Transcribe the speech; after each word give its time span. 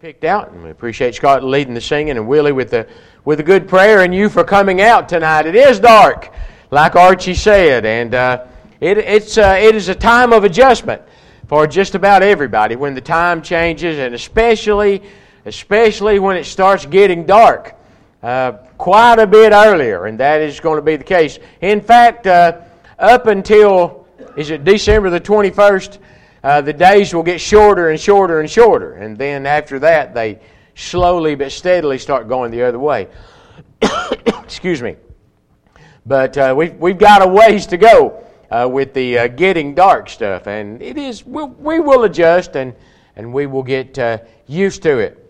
picked 0.00 0.24
out, 0.24 0.52
and 0.52 0.62
we 0.62 0.68
appreciate 0.68 1.14
Scott 1.14 1.42
leading 1.42 1.72
the 1.72 1.80
singing 1.80 2.18
and 2.18 2.28
Willie 2.28 2.52
with 2.52 2.68
the 2.68 2.86
with 3.24 3.40
a 3.40 3.42
good 3.42 3.66
prayer, 3.66 4.02
and 4.02 4.14
you 4.14 4.28
for 4.28 4.44
coming 4.44 4.82
out 4.82 5.08
tonight. 5.08 5.46
It 5.46 5.56
is 5.56 5.80
dark, 5.80 6.34
like 6.70 6.94
Archie 6.94 7.32
said, 7.32 7.86
and 7.86 8.14
uh, 8.14 8.44
it, 8.78 8.98
it's 8.98 9.38
uh, 9.38 9.56
it 9.58 9.74
is 9.74 9.88
a 9.88 9.94
time 9.94 10.34
of 10.34 10.44
adjustment 10.44 11.00
for 11.48 11.66
just 11.66 11.94
about 11.94 12.22
everybody 12.22 12.76
when 12.76 12.92
the 12.92 13.00
time 13.00 13.40
changes, 13.40 13.98
and 13.98 14.14
especially 14.14 15.02
especially 15.46 16.18
when 16.18 16.36
it 16.36 16.44
starts 16.44 16.84
getting 16.84 17.24
dark. 17.24 17.74
Uh, 18.22 18.52
quite 18.76 19.18
a 19.18 19.26
bit 19.26 19.54
earlier, 19.54 20.04
and 20.04 20.20
that 20.20 20.42
is 20.42 20.60
going 20.60 20.76
to 20.76 20.82
be 20.82 20.96
the 20.96 21.04
case. 21.04 21.38
In 21.62 21.80
fact, 21.80 22.26
uh, 22.26 22.60
up 22.98 23.28
until 23.28 24.06
is 24.36 24.50
it 24.50 24.62
December 24.62 25.08
the 25.08 25.20
twenty 25.20 25.48
first? 25.48 26.00
Uh, 26.42 26.60
the 26.60 26.72
days 26.72 27.14
will 27.14 27.22
get 27.22 27.40
shorter 27.40 27.90
and 27.90 28.00
shorter 28.00 28.40
and 28.40 28.50
shorter. 28.50 28.94
And 28.94 29.16
then 29.16 29.46
after 29.46 29.78
that, 29.80 30.14
they 30.14 30.38
slowly 30.74 31.34
but 31.34 31.52
steadily 31.52 31.98
start 31.98 32.28
going 32.28 32.50
the 32.50 32.62
other 32.62 32.78
way. 32.78 33.08
Excuse 34.26 34.82
me. 34.82 34.96
But 36.04 36.38
uh, 36.38 36.54
we've, 36.56 36.74
we've 36.76 36.98
got 36.98 37.22
a 37.22 37.28
ways 37.28 37.66
to 37.66 37.76
go 37.76 38.24
uh, 38.50 38.68
with 38.70 38.94
the 38.94 39.18
uh, 39.18 39.28
getting 39.28 39.74
dark 39.74 40.08
stuff. 40.08 40.46
And 40.46 40.80
it 40.80 40.96
is, 40.96 41.24
we'll, 41.24 41.48
we 41.48 41.80
will 41.80 42.04
adjust 42.04 42.56
and, 42.56 42.74
and 43.16 43.32
we 43.32 43.46
will 43.46 43.62
get 43.62 43.98
uh, 43.98 44.18
used 44.46 44.82
to 44.82 44.98
it. 44.98 45.22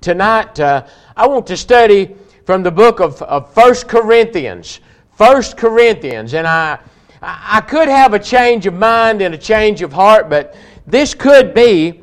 Tonight, 0.00 0.58
uh, 0.60 0.86
I 1.16 1.26
want 1.26 1.46
to 1.48 1.56
study 1.56 2.14
from 2.46 2.62
the 2.62 2.70
book 2.70 3.00
of, 3.00 3.20
of 3.22 3.54
1 3.56 3.74
Corinthians. 3.86 4.80
1 5.16 5.42
Corinthians. 5.56 6.34
And 6.34 6.46
I 6.46 6.78
I 7.26 7.62
could 7.62 7.88
have 7.88 8.12
a 8.12 8.18
change 8.18 8.66
of 8.66 8.74
mind 8.74 9.22
and 9.22 9.34
a 9.34 9.38
change 9.38 9.80
of 9.80 9.94
heart, 9.94 10.28
but 10.28 10.54
this 10.86 11.14
could 11.14 11.54
be 11.54 12.02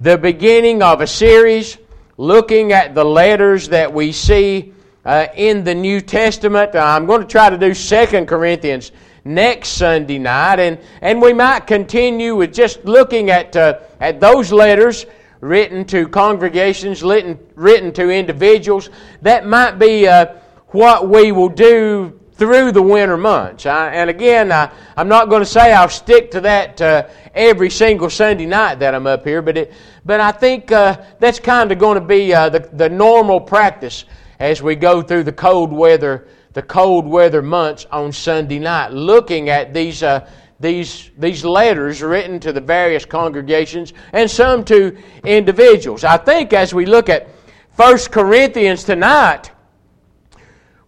the 0.00 0.16
beginning 0.16 0.84
of 0.84 1.00
a 1.00 1.06
series 1.08 1.78
looking 2.16 2.72
at 2.72 2.94
the 2.94 3.04
letters 3.04 3.70
that 3.70 3.92
we 3.92 4.12
see 4.12 4.72
uh, 5.04 5.26
in 5.34 5.64
the 5.64 5.74
New 5.74 6.00
Testament. 6.00 6.76
Uh, 6.76 6.78
I'm 6.78 7.06
going 7.06 7.22
to 7.22 7.26
try 7.26 7.50
to 7.50 7.58
do 7.58 7.74
Second 7.74 8.28
Corinthians 8.28 8.92
next 9.24 9.70
Sunday 9.70 10.18
night, 10.18 10.60
and, 10.60 10.78
and 11.02 11.20
we 11.20 11.32
might 11.32 11.66
continue 11.66 12.36
with 12.36 12.54
just 12.54 12.84
looking 12.84 13.30
at, 13.30 13.56
uh, 13.56 13.80
at 13.98 14.20
those 14.20 14.52
letters 14.52 15.06
written 15.40 15.84
to 15.86 16.06
congregations, 16.06 17.02
written, 17.02 17.36
written 17.56 17.92
to 17.94 18.10
individuals. 18.10 18.90
That 19.22 19.44
might 19.44 19.80
be 19.80 20.06
uh, 20.06 20.36
what 20.68 21.08
we 21.08 21.32
will 21.32 21.48
do 21.48 22.17
through 22.38 22.70
the 22.70 22.80
winter 22.80 23.16
months. 23.16 23.66
I, 23.66 23.88
and 23.88 24.08
again, 24.08 24.52
I, 24.52 24.70
am 24.96 25.08
not 25.08 25.28
going 25.28 25.42
to 25.42 25.46
say 25.46 25.72
I'll 25.72 25.88
stick 25.88 26.30
to 26.30 26.40
that 26.42 26.80
uh, 26.80 27.08
every 27.34 27.68
single 27.68 28.08
Sunday 28.08 28.46
night 28.46 28.76
that 28.76 28.94
I'm 28.94 29.08
up 29.08 29.24
here, 29.24 29.42
but, 29.42 29.58
it, 29.58 29.72
but 30.06 30.20
I 30.20 30.30
think 30.30 30.70
uh, 30.70 31.02
that's 31.18 31.40
kind 31.40 31.72
of 31.72 31.80
going 31.80 31.96
to 31.96 32.06
be 32.06 32.32
uh, 32.32 32.48
the, 32.48 32.60
the 32.72 32.88
normal 32.88 33.40
practice 33.40 34.04
as 34.38 34.62
we 34.62 34.76
go 34.76 35.02
through 35.02 35.24
the 35.24 35.32
cold 35.32 35.72
weather, 35.72 36.28
the 36.52 36.62
cold 36.62 37.08
weather 37.08 37.42
months 37.42 37.86
on 37.90 38.12
Sunday 38.12 38.60
night, 38.60 38.92
looking 38.92 39.48
at 39.48 39.74
these, 39.74 40.04
uh, 40.04 40.30
these, 40.60 41.10
these 41.18 41.44
letters 41.44 42.02
written 42.02 42.38
to 42.38 42.52
the 42.52 42.60
various 42.60 43.04
congregations 43.04 43.92
and 44.12 44.30
some 44.30 44.64
to 44.66 44.96
individuals. 45.24 46.04
I 46.04 46.16
think 46.16 46.52
as 46.52 46.72
we 46.72 46.86
look 46.86 47.08
at 47.08 47.26
1 47.74 47.98
Corinthians 48.12 48.84
tonight, 48.84 49.50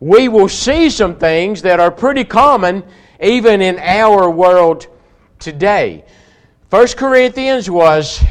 we 0.01 0.29
will 0.29 0.49
see 0.49 0.89
some 0.89 1.17
things 1.17 1.61
that 1.63 1.79
are 1.79 1.91
pretty 1.91 2.25
common 2.25 2.83
even 3.23 3.61
in 3.61 3.79
our 3.79 4.31
world 4.31 4.87
today. 5.39 6.05
1 6.71 6.87
Corinthians 6.97 7.71
was 7.71 8.25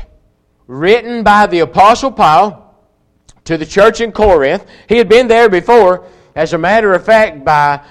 written 0.66 1.23
by 1.23 1.45
the 1.45 1.59
Apostle 1.59 2.12
Paul 2.12 2.75
to 3.45 3.58
the 3.58 3.66
church 3.66 4.02
in 4.02 4.12
Corinth. 4.12 4.66
He 4.88 4.97
had 4.97 5.08
been 5.08 5.28
there 5.28 5.47
before. 5.47 6.08
As 6.36 6.53
a 6.53 6.58
matter 6.58 6.94
of 6.94 7.06
fact, 7.06 7.45
by 7.45 7.81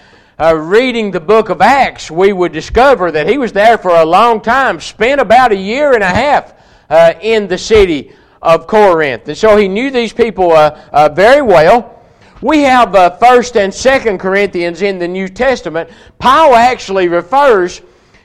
uh, 0.41 0.57
reading 0.57 1.11
the 1.11 1.21
book 1.21 1.49
of 1.49 1.61
Acts, 1.61 2.11
we 2.11 2.33
would 2.33 2.53
discover 2.53 3.13
that 3.13 3.29
he 3.29 3.39
was 3.39 3.53
there 3.53 3.79
for 3.79 3.91
a 3.91 4.05
long 4.05 4.41
time, 4.41 4.81
spent 4.81 5.21
about 5.21 5.53
a 5.53 5.57
year 5.57 5.93
and 5.95 6.03
a 6.03 6.09
half 6.09 6.55
uh, 6.91 7.15
in 7.21 7.47
the 7.47 7.59
city 7.59 8.13
of 8.43 8.67
Corinth. 8.67 9.29
And 9.29 9.37
so 9.37 9.57
he 9.57 9.69
knew 9.69 9.91
these 9.91 10.13
people 10.13 10.53
uh, 10.53 10.81
uh 10.93 11.09
very 11.11 11.43
well. 11.43 11.98
We 12.41 12.63
have 12.63 12.95
uh, 12.95 13.11
First 13.17 13.57
and 13.57 13.75
Second 13.75 14.19
Corinthians 14.19 14.83
in 14.83 14.99
the 14.99 15.09
New 15.09 15.27
Testament. 15.27 15.91
Paul 16.21 16.55
actually 16.55 17.09
refers 17.09 17.83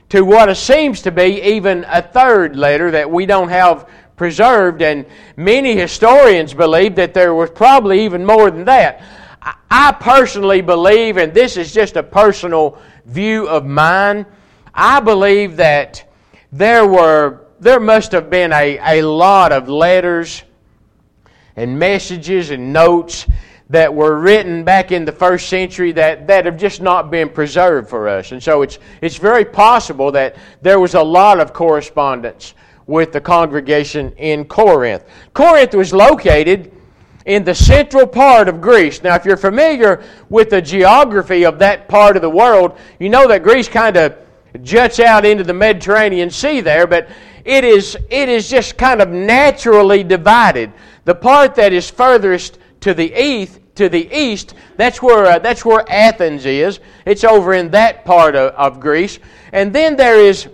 to 0.09 0.23
what 0.23 0.55
seems 0.55 1.01
to 1.01 1.11
be 1.11 1.41
even 1.41 1.83
a 1.87 1.99
third 1.99 2.55
letter 2.55 2.91
that 2.91 3.09
we 3.09 3.25
don't 3.25 3.49
have 3.49 3.89
preserved, 4.15 4.83
and 4.83 5.07
many 5.35 5.75
historians 5.75 6.53
believe 6.53 6.93
that 6.95 7.15
there 7.15 7.33
was 7.33 7.49
probably 7.49 8.05
even 8.05 8.23
more 8.23 8.51
than 8.51 8.65
that. 8.65 9.01
I 9.71 9.91
personally 9.99 10.61
believe, 10.61 11.17
and 11.17 11.33
this 11.33 11.57
is 11.57 11.73
just 11.73 11.95
a 11.95 12.03
personal 12.03 12.77
view 13.05 13.47
of 13.47 13.65
mine, 13.65 14.27
I 14.75 14.99
believe 14.99 15.55
that 15.55 16.07
there 16.51 16.85
were 16.85 17.47
there 17.59 17.79
must 17.79 18.11
have 18.11 18.29
been 18.29 18.51
a, 18.51 18.99
a 18.99 19.01
lot 19.01 19.51
of 19.51 19.69
letters 19.69 20.43
and 21.55 21.79
messages 21.79 22.51
and 22.51 22.73
notes 22.73 23.25
that 23.69 23.93
were 23.93 24.19
written 24.19 24.63
back 24.63 24.91
in 24.91 25.05
the 25.05 25.11
first 25.11 25.49
century 25.49 25.91
that, 25.93 26.27
that 26.27 26.45
have 26.45 26.57
just 26.57 26.81
not 26.81 27.09
been 27.09 27.29
preserved 27.29 27.89
for 27.89 28.07
us. 28.07 28.31
And 28.31 28.43
so 28.43 28.61
it's, 28.61 28.79
it's 29.01 29.17
very 29.17 29.45
possible 29.45 30.11
that 30.11 30.35
there 30.61 30.79
was 30.79 30.95
a 30.95 31.01
lot 31.01 31.39
of 31.39 31.53
correspondence 31.53 32.53
with 32.85 33.13
the 33.13 33.21
congregation 33.21 34.11
in 34.13 34.45
Corinth. 34.45 35.05
Corinth 35.33 35.73
was 35.73 35.93
located 35.93 36.71
in 37.25 37.45
the 37.45 37.55
central 37.55 38.05
part 38.05 38.49
of 38.49 38.59
Greece. 38.59 39.01
Now, 39.01 39.15
if 39.15 39.23
you're 39.23 39.37
familiar 39.37 40.03
with 40.29 40.49
the 40.49 40.61
geography 40.61 41.45
of 41.45 41.59
that 41.59 41.87
part 41.87 42.17
of 42.17 42.21
the 42.21 42.29
world, 42.29 42.77
you 42.99 43.09
know 43.09 43.27
that 43.29 43.43
Greece 43.43 43.69
kind 43.69 43.95
of 43.95 44.17
juts 44.61 44.99
out 44.99 45.25
into 45.25 45.43
the 45.43 45.53
Mediterranean 45.53 46.29
Sea 46.29 46.59
there, 46.59 46.85
but 46.85 47.07
it 47.45 47.63
is, 47.63 47.97
it 48.09 48.29
is 48.29 48.49
just 48.49 48.77
kind 48.77 49.01
of 49.01 49.09
naturally 49.09 50.03
divided. 50.03 50.71
The 51.05 51.15
part 51.15 51.55
that 51.55 51.73
is 51.73 51.89
furthest 51.89 52.59
to 52.83 52.93
the 52.93 53.13
east, 53.17 53.61
to 53.75 53.87
the 53.87 54.13
east, 54.13 54.55
that's 54.75 55.01
where, 55.01 55.25
uh, 55.25 55.39
that's 55.39 55.63
where 55.63 55.89
Athens 55.89 56.45
is. 56.45 56.81
It's 57.05 57.23
over 57.23 57.53
in 57.53 57.71
that 57.71 58.03
part 58.03 58.35
of, 58.35 58.53
of 58.55 58.79
Greece. 58.81 59.19
And 59.53 59.73
then 59.73 59.95
there 59.95 60.19
is 60.19 60.49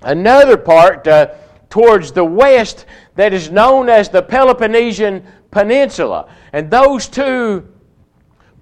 another 0.00 0.56
part 0.56 1.06
uh, 1.06 1.34
towards 1.68 2.12
the 2.12 2.24
west 2.24 2.86
that 3.16 3.34
is 3.34 3.50
known 3.50 3.90
as 3.90 4.08
the 4.08 4.22
Peloponnesian 4.22 5.26
Peninsula. 5.50 6.32
And 6.54 6.70
those 6.70 7.06
two 7.06 7.68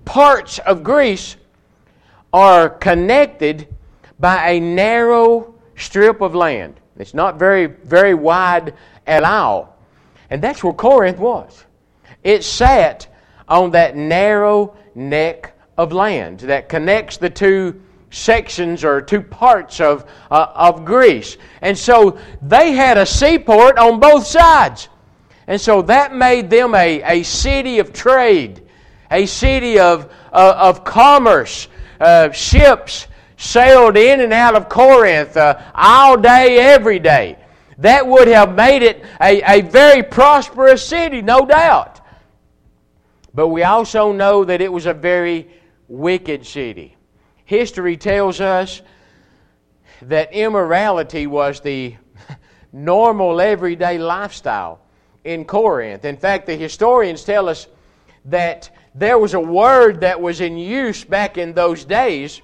parts 0.04 0.58
of 0.58 0.82
Greece 0.82 1.36
are 2.32 2.68
connected 2.68 3.68
by 4.18 4.50
a 4.50 4.60
narrow 4.60 5.54
strip 5.76 6.20
of 6.20 6.34
land. 6.34 6.80
It's 6.98 7.14
not 7.14 7.38
very, 7.38 7.66
very 7.66 8.14
wide 8.14 8.74
at 9.06 9.22
all. 9.22 9.78
And 10.28 10.42
that's 10.42 10.64
where 10.64 10.72
Corinth 10.72 11.18
was. 11.18 11.66
It 12.22 12.44
sat 12.44 13.06
on 13.48 13.70
that 13.72 13.96
narrow 13.96 14.76
neck 14.94 15.56
of 15.76 15.92
land 15.92 16.40
that 16.40 16.68
connects 16.68 17.16
the 17.16 17.30
two 17.30 17.80
sections 18.10 18.84
or 18.84 19.00
two 19.00 19.20
parts 19.20 19.80
of, 19.80 20.08
uh, 20.30 20.46
of 20.54 20.84
Greece. 20.84 21.36
And 21.60 21.76
so 21.76 22.18
they 22.42 22.72
had 22.72 22.98
a 22.98 23.06
seaport 23.06 23.78
on 23.78 24.00
both 24.00 24.26
sides. 24.26 24.88
And 25.46 25.60
so 25.60 25.82
that 25.82 26.14
made 26.14 26.50
them 26.50 26.74
a, 26.74 27.02
a 27.02 27.22
city 27.22 27.78
of 27.78 27.92
trade, 27.92 28.62
a 29.10 29.26
city 29.26 29.78
of, 29.78 30.12
uh, 30.32 30.54
of 30.56 30.84
commerce. 30.84 31.68
Uh, 32.00 32.30
ships 32.30 33.06
sailed 33.36 33.96
in 33.96 34.20
and 34.20 34.32
out 34.32 34.54
of 34.54 34.68
Corinth 34.68 35.36
uh, 35.36 35.60
all 35.74 36.16
day, 36.16 36.58
every 36.58 36.98
day. 36.98 37.38
That 37.78 38.06
would 38.06 38.28
have 38.28 38.54
made 38.54 38.82
it 38.82 39.04
a, 39.20 39.58
a 39.58 39.60
very 39.62 40.02
prosperous 40.02 40.86
city, 40.86 41.22
no 41.22 41.44
doubt. 41.44 41.95
But 43.36 43.48
we 43.48 43.64
also 43.64 44.12
know 44.12 44.46
that 44.46 44.62
it 44.62 44.72
was 44.72 44.86
a 44.86 44.94
very 44.94 45.50
wicked 45.88 46.46
city. 46.46 46.96
History 47.44 47.98
tells 47.98 48.40
us 48.40 48.80
that 50.00 50.32
immorality 50.32 51.26
was 51.26 51.60
the 51.60 51.96
normal 52.72 53.38
everyday 53.38 53.98
lifestyle 53.98 54.80
in 55.22 55.44
Corinth. 55.44 56.06
In 56.06 56.16
fact, 56.16 56.46
the 56.46 56.56
historians 56.56 57.24
tell 57.24 57.50
us 57.50 57.66
that 58.24 58.70
there 58.94 59.18
was 59.18 59.34
a 59.34 59.40
word 59.40 60.00
that 60.00 60.18
was 60.18 60.40
in 60.40 60.56
use 60.56 61.04
back 61.04 61.36
in 61.36 61.52
those 61.52 61.84
days. 61.84 62.40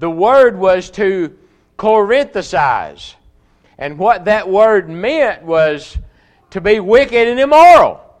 The 0.00 0.10
word 0.10 0.58
was 0.58 0.90
to 0.90 1.38
Corinthicize. 1.78 3.14
And 3.78 3.96
what 3.96 4.24
that 4.24 4.48
word 4.48 4.90
meant 4.90 5.44
was 5.44 5.96
to 6.50 6.60
be 6.60 6.80
wicked 6.80 7.28
and 7.28 7.38
immoral. 7.38 8.11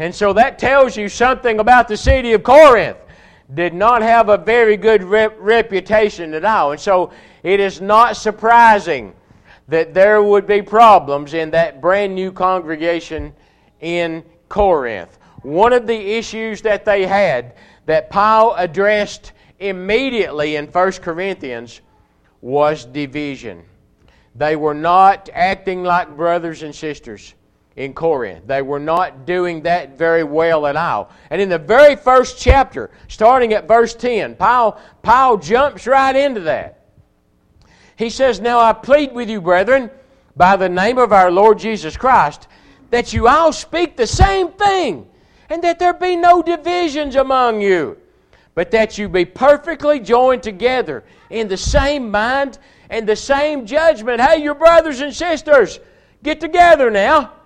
And 0.00 0.14
so 0.14 0.32
that 0.32 0.58
tells 0.58 0.96
you 0.96 1.10
something 1.10 1.60
about 1.60 1.86
the 1.86 1.96
city 1.96 2.32
of 2.32 2.42
Corinth. 2.42 2.96
Did 3.52 3.74
not 3.74 4.00
have 4.00 4.30
a 4.30 4.38
very 4.38 4.78
good 4.78 5.02
rep- 5.02 5.36
reputation 5.38 6.32
at 6.32 6.42
all. 6.42 6.72
And 6.72 6.80
so 6.80 7.12
it 7.42 7.60
is 7.60 7.82
not 7.82 8.16
surprising 8.16 9.12
that 9.68 9.92
there 9.92 10.22
would 10.22 10.46
be 10.46 10.62
problems 10.62 11.34
in 11.34 11.50
that 11.50 11.82
brand 11.82 12.14
new 12.14 12.32
congregation 12.32 13.34
in 13.80 14.24
Corinth. 14.48 15.18
One 15.42 15.74
of 15.74 15.86
the 15.86 16.16
issues 16.16 16.62
that 16.62 16.86
they 16.86 17.04
had 17.04 17.56
that 17.84 18.08
Paul 18.08 18.54
addressed 18.56 19.32
immediately 19.58 20.56
in 20.56 20.66
1 20.66 20.92
Corinthians 20.92 21.82
was 22.40 22.86
division. 22.86 23.64
They 24.34 24.56
were 24.56 24.72
not 24.72 25.28
acting 25.34 25.82
like 25.82 26.16
brothers 26.16 26.62
and 26.62 26.74
sisters 26.74 27.34
in 27.80 27.94
Corinth. 27.94 28.46
They 28.46 28.60
were 28.60 28.78
not 28.78 29.24
doing 29.24 29.62
that 29.62 29.96
very 29.96 30.22
well 30.22 30.66
at 30.66 30.76
all. 30.76 31.10
And 31.30 31.40
in 31.40 31.48
the 31.48 31.58
very 31.58 31.96
first 31.96 32.38
chapter, 32.38 32.90
starting 33.08 33.54
at 33.54 33.66
verse 33.66 33.94
10, 33.94 34.36
Paul, 34.36 34.78
Paul 35.02 35.38
jumps 35.38 35.86
right 35.86 36.14
into 36.14 36.42
that. 36.42 36.84
He 37.96 38.10
says, 38.10 38.38
Now 38.38 38.60
I 38.60 38.74
plead 38.74 39.12
with 39.12 39.30
you, 39.30 39.40
brethren, 39.40 39.90
by 40.36 40.56
the 40.56 40.68
name 40.68 40.98
of 40.98 41.10
our 41.10 41.30
Lord 41.30 41.58
Jesus 41.58 41.96
Christ, 41.96 42.48
that 42.90 43.14
you 43.14 43.28
all 43.28 43.50
speak 43.50 43.96
the 43.96 44.06
same 44.06 44.50
thing, 44.52 45.08
and 45.48 45.64
that 45.64 45.78
there 45.78 45.94
be 45.94 46.16
no 46.16 46.42
divisions 46.42 47.16
among 47.16 47.62
you, 47.62 47.96
but 48.54 48.70
that 48.72 48.98
you 48.98 49.08
be 49.08 49.24
perfectly 49.24 50.00
joined 50.00 50.42
together 50.42 51.02
in 51.30 51.48
the 51.48 51.56
same 51.56 52.10
mind 52.10 52.58
and 52.90 53.08
the 53.08 53.16
same 53.16 53.64
judgment. 53.64 54.20
Hey, 54.20 54.42
your 54.42 54.54
brothers 54.54 55.00
and 55.00 55.14
sisters, 55.14 55.80
get 56.22 56.40
together 56.40 56.90
now. 56.90 57.39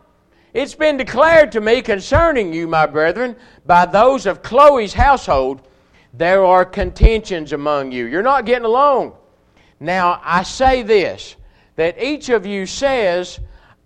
It's 0.55 0.77
been 0.77 0.97
declared 0.97 1.51
to 1.53 1.61
me 1.61 1.83
concerning 1.83 2.53
you, 2.53 2.69
my 2.69 2.87
brethren, 2.87 3.35
by 3.67 3.87
those 3.87 4.25
of 4.25 4.41
Chloe's 4.41 4.95
household, 4.95 5.67
there 6.13 6.45
are 6.45 6.65
contentions 6.65 7.53
among 7.53 7.91
you. 7.91 8.07
You're 8.07 8.23
not 8.23 8.47
getting 8.47 8.65
along. 8.65 9.15
Now, 9.81 10.21
I 10.23 10.45
say 10.45 10.83
this 10.85 11.35
that 11.75 12.01
each 12.01 12.29
of 12.29 12.47
you 12.47 12.67
says, 12.67 13.41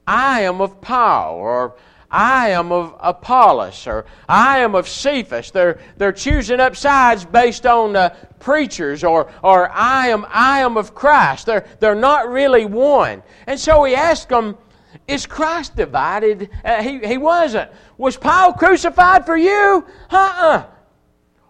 I 0.06 0.43
am 0.43 0.61
of 0.61 0.82
Paul, 0.82 1.37
or 1.37 1.76
I 2.11 2.50
am 2.50 2.70
of 2.70 2.94
Apollos, 3.00 3.87
or 3.87 4.05
I 4.29 4.59
am 4.59 4.75
of 4.75 4.87
Cephas. 4.87 5.50
They're, 5.50 5.81
they're 5.97 6.12
choosing 6.12 6.61
up 6.61 6.76
sides 6.76 7.25
based 7.25 7.65
on 7.65 7.97
uh, 7.97 8.15
preachers, 8.41 9.05
or, 9.05 9.32
or 9.43 9.70
I, 9.70 10.09
am, 10.09 10.26
I 10.29 10.61
am 10.61 10.76
of 10.76 10.94
Christ. 10.94 11.47
They're, 11.47 11.65
they're 11.81 11.94
not 11.94 12.29
really 12.29 12.67
one. 12.67 13.23
And 13.47 13.59
so 13.59 13.85
he 13.85 13.94
asked 13.94 14.29
them, 14.29 14.59
is 15.08 15.26
Christ 15.26 15.75
divided? 15.75 16.50
Uh, 16.64 16.82
he, 16.82 16.99
he 16.99 17.19
wasn't. 17.19 17.70
Was 17.96 18.16
Paul 18.16 18.52
crucified 18.52 19.25
for 19.25 19.37
you? 19.37 19.84
Uh-uh. 20.10 20.66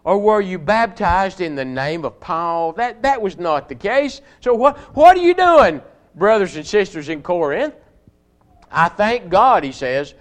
Or 0.05 0.17
were 0.17 0.41
you 0.41 0.57
baptized 0.57 1.41
in 1.41 1.55
the 1.55 1.65
name 1.65 2.05
of 2.05 2.19
Paul? 2.21 2.71
That, 2.73 3.03
that 3.03 3.21
was 3.21 3.37
not 3.37 3.67
the 3.67 3.75
case. 3.75 4.21
So 4.39 4.53
what, 4.53 4.77
what 4.95 5.17
are 5.17 5.21
you 5.21 5.33
doing, 5.33 5.81
brothers 6.15 6.55
and 6.55 6.65
sisters 6.65 7.09
in 7.09 7.21
Corinth? 7.21 7.75
I 8.71 8.87
thank 8.87 9.29
God, 9.29 9.63
he 9.65 9.73
says, 9.73 10.13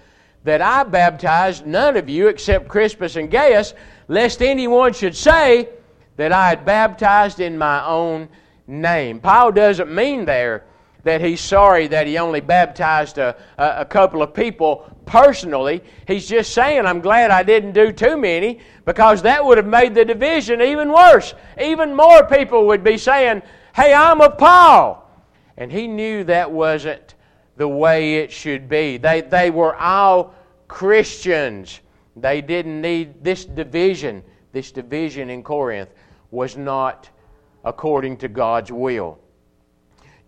that 0.42 0.60
I 0.60 0.82
baptized 0.82 1.64
none 1.64 1.96
of 1.96 2.08
you 2.08 2.28
except 2.28 2.68
Crispus 2.68 3.16
and 3.16 3.30
Gaius, 3.30 3.72
lest 4.08 4.42
anyone 4.42 4.92
should 4.92 5.14
say 5.14 5.68
that 6.16 6.32
I 6.32 6.48
had 6.48 6.64
baptized 6.64 7.38
in 7.38 7.56
my 7.56 7.86
own 7.86 8.28
name. 8.66 9.20
Paul 9.20 9.52
doesn't 9.52 9.94
mean 9.94 10.24
there 10.24 10.64
that 11.08 11.22
he's 11.22 11.40
sorry 11.40 11.86
that 11.86 12.06
he 12.06 12.18
only 12.18 12.40
baptized 12.40 13.16
a, 13.16 13.34
a, 13.56 13.84
couple 13.86 14.20
of 14.20 14.34
people 14.34 14.94
personally. 15.06 15.82
He's 16.06 16.28
just 16.28 16.52
saying, 16.52 16.84
I'm 16.84 17.00
glad 17.00 17.30
I 17.30 17.42
didn't 17.42 17.72
do 17.72 17.92
too 17.92 18.18
many 18.18 18.60
because 18.84 19.22
that 19.22 19.42
would 19.42 19.56
have 19.56 19.66
made 19.66 19.94
the 19.94 20.04
division 20.04 20.60
even 20.60 20.92
worse. 20.92 21.32
Even 21.58 21.96
more 21.96 22.26
people 22.26 22.66
would 22.66 22.84
be 22.84 22.98
saying, 22.98 23.40
Hey, 23.74 23.94
I'm 23.94 24.20
a 24.20 24.28
Paul. 24.28 25.10
And 25.56 25.72
he 25.72 25.86
knew 25.88 26.24
that 26.24 26.52
wasn't 26.52 27.14
the 27.56 27.66
way 27.66 28.16
it 28.16 28.30
should 28.30 28.68
be. 28.68 28.98
They, 28.98 29.22
they 29.22 29.48
were 29.48 29.74
all 29.76 30.34
Christians. 30.68 31.80
They 32.16 32.42
didn't 32.42 32.82
need 32.82 33.24
this 33.24 33.46
division. 33.46 34.22
This 34.52 34.72
division 34.72 35.30
in 35.30 35.42
Corinth 35.42 35.88
was 36.30 36.58
not 36.58 37.08
according 37.64 38.18
to 38.18 38.28
God's 38.28 38.70
will. 38.70 39.18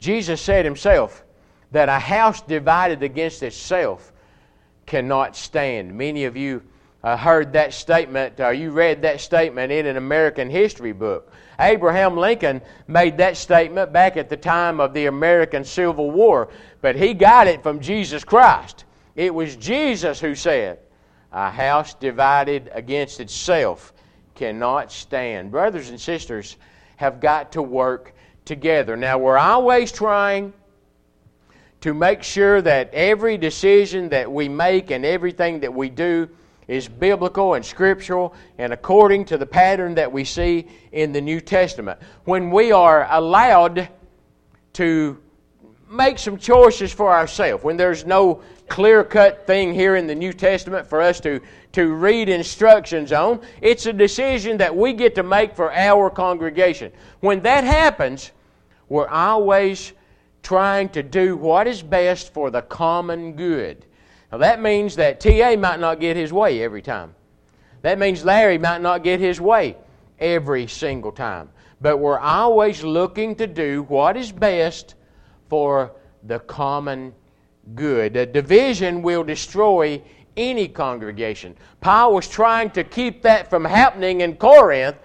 Jesus 0.00 0.40
said 0.40 0.64
himself 0.64 1.24
that 1.72 1.88
a 1.88 1.98
house 1.98 2.40
divided 2.42 3.02
against 3.02 3.42
itself 3.42 4.12
cannot 4.86 5.36
stand. 5.36 5.94
Many 5.94 6.24
of 6.24 6.36
you 6.36 6.62
uh, 7.02 7.16
heard 7.16 7.52
that 7.52 7.72
statement, 7.72 8.40
or 8.40 8.46
uh, 8.46 8.50
you 8.50 8.70
read 8.70 9.02
that 9.02 9.20
statement 9.20 9.72
in 9.72 9.86
an 9.86 9.96
American 9.96 10.50
history 10.50 10.92
book. 10.92 11.32
Abraham 11.58 12.16
Lincoln 12.16 12.60
made 12.88 13.18
that 13.18 13.36
statement 13.36 13.92
back 13.92 14.16
at 14.16 14.28
the 14.28 14.36
time 14.36 14.80
of 14.80 14.92
the 14.92 15.06
American 15.06 15.64
Civil 15.64 16.10
War, 16.10 16.48
but 16.80 16.96
he 16.96 17.14
got 17.14 17.46
it 17.46 17.62
from 17.62 17.80
Jesus 17.80 18.24
Christ. 18.24 18.84
It 19.16 19.34
was 19.34 19.56
Jesus 19.56 20.20
who 20.20 20.34
said, 20.34 20.78
A 21.32 21.50
house 21.50 21.94
divided 21.94 22.70
against 22.72 23.20
itself 23.20 23.92
cannot 24.34 24.90
stand. 24.90 25.50
Brothers 25.50 25.90
and 25.90 26.00
sisters 26.00 26.56
have 26.96 27.20
got 27.20 27.52
to 27.52 27.62
work 27.62 28.14
together. 28.50 28.96
Now, 28.96 29.16
we're 29.16 29.38
always 29.38 29.92
trying 29.92 30.52
to 31.82 31.94
make 31.94 32.24
sure 32.24 32.60
that 32.60 32.92
every 32.92 33.38
decision 33.38 34.08
that 34.08 34.30
we 34.30 34.48
make 34.48 34.90
and 34.90 35.06
everything 35.06 35.60
that 35.60 35.72
we 35.72 35.88
do 35.88 36.28
is 36.66 36.88
biblical 36.88 37.54
and 37.54 37.64
scriptural 37.64 38.34
and 38.58 38.72
according 38.72 39.26
to 39.26 39.38
the 39.38 39.46
pattern 39.46 39.94
that 39.94 40.10
we 40.10 40.24
see 40.24 40.66
in 40.90 41.12
the 41.12 41.20
New 41.20 41.40
Testament. 41.40 42.00
When 42.24 42.50
we 42.50 42.72
are 42.72 43.06
allowed 43.08 43.88
to 44.72 45.16
make 45.88 46.18
some 46.18 46.36
choices 46.36 46.92
for 46.92 47.12
ourselves, 47.12 47.62
when 47.62 47.76
there's 47.76 48.04
no 48.04 48.42
clear 48.66 49.04
cut 49.04 49.46
thing 49.46 49.72
here 49.72 49.94
in 49.94 50.08
the 50.08 50.14
New 50.14 50.32
Testament 50.32 50.88
for 50.88 51.00
us 51.00 51.20
to, 51.20 51.40
to 51.70 51.94
read 51.94 52.28
instructions 52.28 53.12
on, 53.12 53.40
it's 53.62 53.86
a 53.86 53.92
decision 53.92 54.56
that 54.56 54.74
we 54.74 54.92
get 54.92 55.14
to 55.14 55.22
make 55.22 55.54
for 55.54 55.72
our 55.72 56.10
congregation. 56.10 56.90
When 57.20 57.42
that 57.42 57.62
happens, 57.62 58.32
we're 58.90 59.08
always 59.08 59.92
trying 60.42 60.88
to 60.90 61.02
do 61.02 61.36
what 61.36 61.66
is 61.66 61.80
best 61.80 62.34
for 62.34 62.50
the 62.50 62.60
common 62.62 63.34
good. 63.34 63.86
Now, 64.30 64.38
that 64.38 64.60
means 64.60 64.96
that 64.96 65.20
TA 65.20 65.56
might 65.56 65.80
not 65.80 66.00
get 66.00 66.16
his 66.16 66.32
way 66.32 66.62
every 66.62 66.82
time. 66.82 67.14
That 67.82 67.98
means 67.98 68.24
Larry 68.24 68.58
might 68.58 68.82
not 68.82 69.02
get 69.02 69.20
his 69.20 69.40
way 69.40 69.76
every 70.18 70.66
single 70.66 71.12
time. 71.12 71.50
But 71.80 71.98
we're 71.98 72.18
always 72.18 72.82
looking 72.82 73.34
to 73.36 73.46
do 73.46 73.84
what 73.84 74.16
is 74.16 74.32
best 74.32 74.96
for 75.48 75.92
the 76.24 76.40
common 76.40 77.14
good. 77.74 78.16
A 78.16 78.26
division 78.26 79.02
will 79.02 79.22
destroy 79.24 80.02
any 80.36 80.66
congregation. 80.68 81.56
Paul 81.80 82.14
was 82.14 82.28
trying 82.28 82.70
to 82.70 82.84
keep 82.84 83.22
that 83.22 83.48
from 83.48 83.64
happening 83.64 84.20
in 84.20 84.36
Corinth 84.36 84.96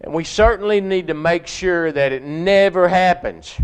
and 0.00 0.14
we 0.14 0.24
certainly 0.24 0.80
need 0.80 1.08
to 1.08 1.14
make 1.14 1.46
sure 1.46 1.92
that 1.92 2.12
it 2.12 2.22
never 2.22 2.88
happens 2.88 3.54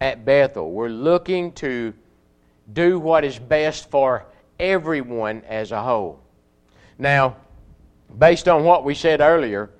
at 0.00 0.24
Bethel. 0.24 0.70
We're 0.72 0.88
looking 0.88 1.52
to 1.52 1.94
do 2.72 2.98
what 2.98 3.24
is 3.24 3.38
best 3.38 3.90
for 3.90 4.26
everyone 4.58 5.42
as 5.46 5.70
a 5.70 5.82
whole. 5.82 6.20
Now, 6.98 7.36
based 8.18 8.48
on 8.48 8.64
what 8.64 8.84
we 8.84 8.94
said 8.94 9.20
earlier, 9.20 9.70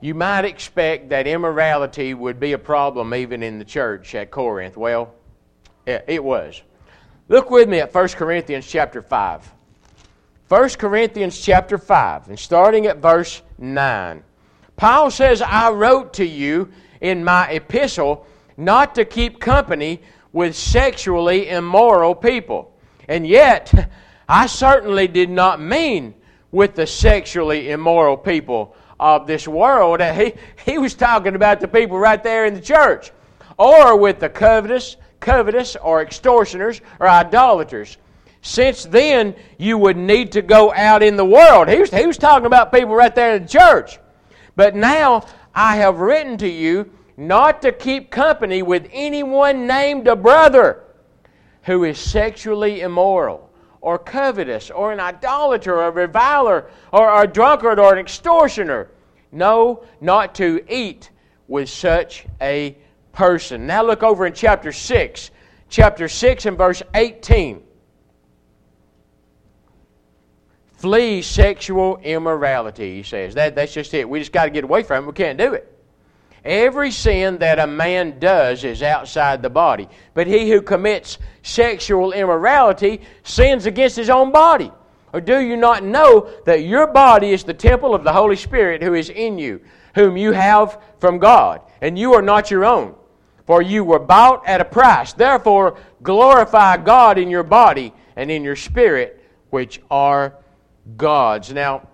you 0.00 0.14
might 0.14 0.44
expect 0.44 1.10
that 1.10 1.26
immorality 1.26 2.14
would 2.14 2.38
be 2.38 2.52
a 2.52 2.58
problem 2.58 3.14
even 3.14 3.42
in 3.42 3.58
the 3.58 3.64
church 3.64 4.14
at 4.14 4.30
Corinth. 4.30 4.76
Well, 4.76 5.14
it 5.86 6.22
was. 6.22 6.62
Look 7.28 7.50
with 7.50 7.68
me 7.68 7.80
at 7.80 7.94
1 7.94 8.08
Corinthians 8.08 8.66
chapter 8.66 9.02
5. 9.02 9.52
1 10.48 10.68
Corinthians 10.70 11.40
chapter 11.40 11.76
5, 11.76 12.28
and 12.28 12.38
starting 12.38 12.86
at 12.86 12.98
verse 12.98 13.42
9. 13.58 14.22
Paul 14.76 15.10
says, 15.10 15.40
I 15.40 15.70
wrote 15.70 16.14
to 16.14 16.26
you 16.26 16.70
in 17.00 17.24
my 17.24 17.48
epistle 17.48 18.26
not 18.56 18.94
to 18.96 19.04
keep 19.04 19.40
company 19.40 20.02
with 20.32 20.54
sexually 20.54 21.48
immoral 21.48 22.14
people. 22.14 22.74
And 23.08 23.26
yet, 23.26 23.90
I 24.28 24.46
certainly 24.46 25.08
did 25.08 25.30
not 25.30 25.60
mean 25.60 26.14
with 26.50 26.74
the 26.74 26.86
sexually 26.86 27.70
immoral 27.70 28.16
people 28.16 28.76
of 28.98 29.26
this 29.26 29.46
world. 29.48 30.00
He, 30.14 30.34
he 30.64 30.78
was 30.78 30.94
talking 30.94 31.34
about 31.34 31.60
the 31.60 31.68
people 31.68 31.98
right 31.98 32.22
there 32.22 32.44
in 32.46 32.54
the 32.54 32.60
church. 32.60 33.12
Or 33.58 33.96
with 33.96 34.20
the 34.20 34.28
covetous, 34.28 34.96
covetous, 35.20 35.76
or 35.76 36.02
extortioners, 36.02 36.82
or 37.00 37.08
idolaters. 37.08 37.96
Since 38.42 38.84
then, 38.84 39.34
you 39.58 39.78
would 39.78 39.96
need 39.96 40.32
to 40.32 40.42
go 40.42 40.72
out 40.72 41.02
in 41.02 41.16
the 41.16 41.24
world. 41.24 41.68
He 41.68 41.78
was, 41.78 41.90
he 41.90 42.06
was 42.06 42.18
talking 42.18 42.46
about 42.46 42.72
people 42.72 42.94
right 42.94 43.14
there 43.14 43.36
in 43.36 43.42
the 43.42 43.48
church. 43.48 43.98
But 44.56 44.74
now 44.74 45.24
I 45.54 45.76
have 45.76 46.00
written 46.00 46.36
to 46.38 46.48
you 46.48 46.90
not 47.16 47.62
to 47.62 47.72
keep 47.72 48.10
company 48.10 48.62
with 48.62 48.88
anyone 48.92 49.66
named 49.66 50.08
a 50.08 50.16
brother 50.16 50.82
who 51.62 51.84
is 51.84 51.98
sexually 51.98 52.80
immoral 52.80 53.50
or 53.80 53.98
covetous 53.98 54.70
or 54.70 54.92
an 54.92 55.00
idolater 55.00 55.76
or 55.76 55.86
a 55.86 55.90
reviler 55.90 56.68
or 56.92 57.22
a 57.22 57.26
drunkard 57.26 57.78
or 57.78 57.92
an 57.92 57.98
extortioner. 57.98 58.88
No, 59.30 59.84
not 60.00 60.34
to 60.36 60.64
eat 60.68 61.10
with 61.48 61.68
such 61.68 62.26
a 62.40 62.76
person. 63.12 63.66
Now 63.66 63.82
look 63.82 64.02
over 64.02 64.26
in 64.26 64.32
chapter 64.32 64.72
6 64.72 65.30
chapter 65.68 66.08
6 66.08 66.46
and 66.46 66.56
verse 66.56 66.82
18. 66.94 67.62
Flee 70.76 71.22
sexual 71.22 71.96
immorality, 71.98 72.96
he 72.96 73.02
says. 73.02 73.34
That, 73.34 73.54
that's 73.54 73.72
just 73.72 73.94
it. 73.94 74.08
We 74.08 74.18
just 74.18 74.32
got 74.32 74.44
to 74.44 74.50
get 74.50 74.64
away 74.64 74.82
from 74.82 75.04
it. 75.04 75.06
We 75.06 75.12
can't 75.14 75.38
do 75.38 75.54
it. 75.54 75.72
Every 76.44 76.92
sin 76.92 77.38
that 77.38 77.58
a 77.58 77.66
man 77.66 78.18
does 78.18 78.62
is 78.62 78.82
outside 78.82 79.42
the 79.42 79.50
body. 79.50 79.88
But 80.14 80.26
he 80.26 80.50
who 80.50 80.62
commits 80.62 81.18
sexual 81.42 82.12
immorality 82.12 83.00
sins 83.24 83.66
against 83.66 83.96
his 83.96 84.10
own 84.10 84.30
body. 84.30 84.70
Or 85.12 85.20
do 85.20 85.40
you 85.40 85.56
not 85.56 85.82
know 85.82 86.30
that 86.44 86.64
your 86.64 86.86
body 86.86 87.30
is 87.30 87.42
the 87.42 87.54
temple 87.54 87.94
of 87.94 88.04
the 88.04 88.12
Holy 88.12 88.36
Spirit 88.36 88.82
who 88.82 88.94
is 88.94 89.08
in 89.08 89.38
you, 89.38 89.60
whom 89.94 90.16
you 90.16 90.32
have 90.32 90.80
from 91.00 91.18
God, 91.18 91.62
and 91.80 91.98
you 91.98 92.12
are 92.12 92.22
not 92.22 92.50
your 92.50 92.64
own? 92.64 92.94
For 93.46 93.62
you 93.62 93.82
were 93.82 93.98
bought 93.98 94.46
at 94.46 94.60
a 94.60 94.64
price. 94.64 95.14
Therefore, 95.14 95.78
glorify 96.02 96.76
God 96.76 97.18
in 97.18 97.30
your 97.30 97.44
body 97.44 97.94
and 98.14 98.30
in 98.30 98.44
your 98.44 98.56
spirit, 98.56 99.24
which 99.50 99.80
are 99.90 100.34
God's. 100.96 101.52
Now, 101.52 101.88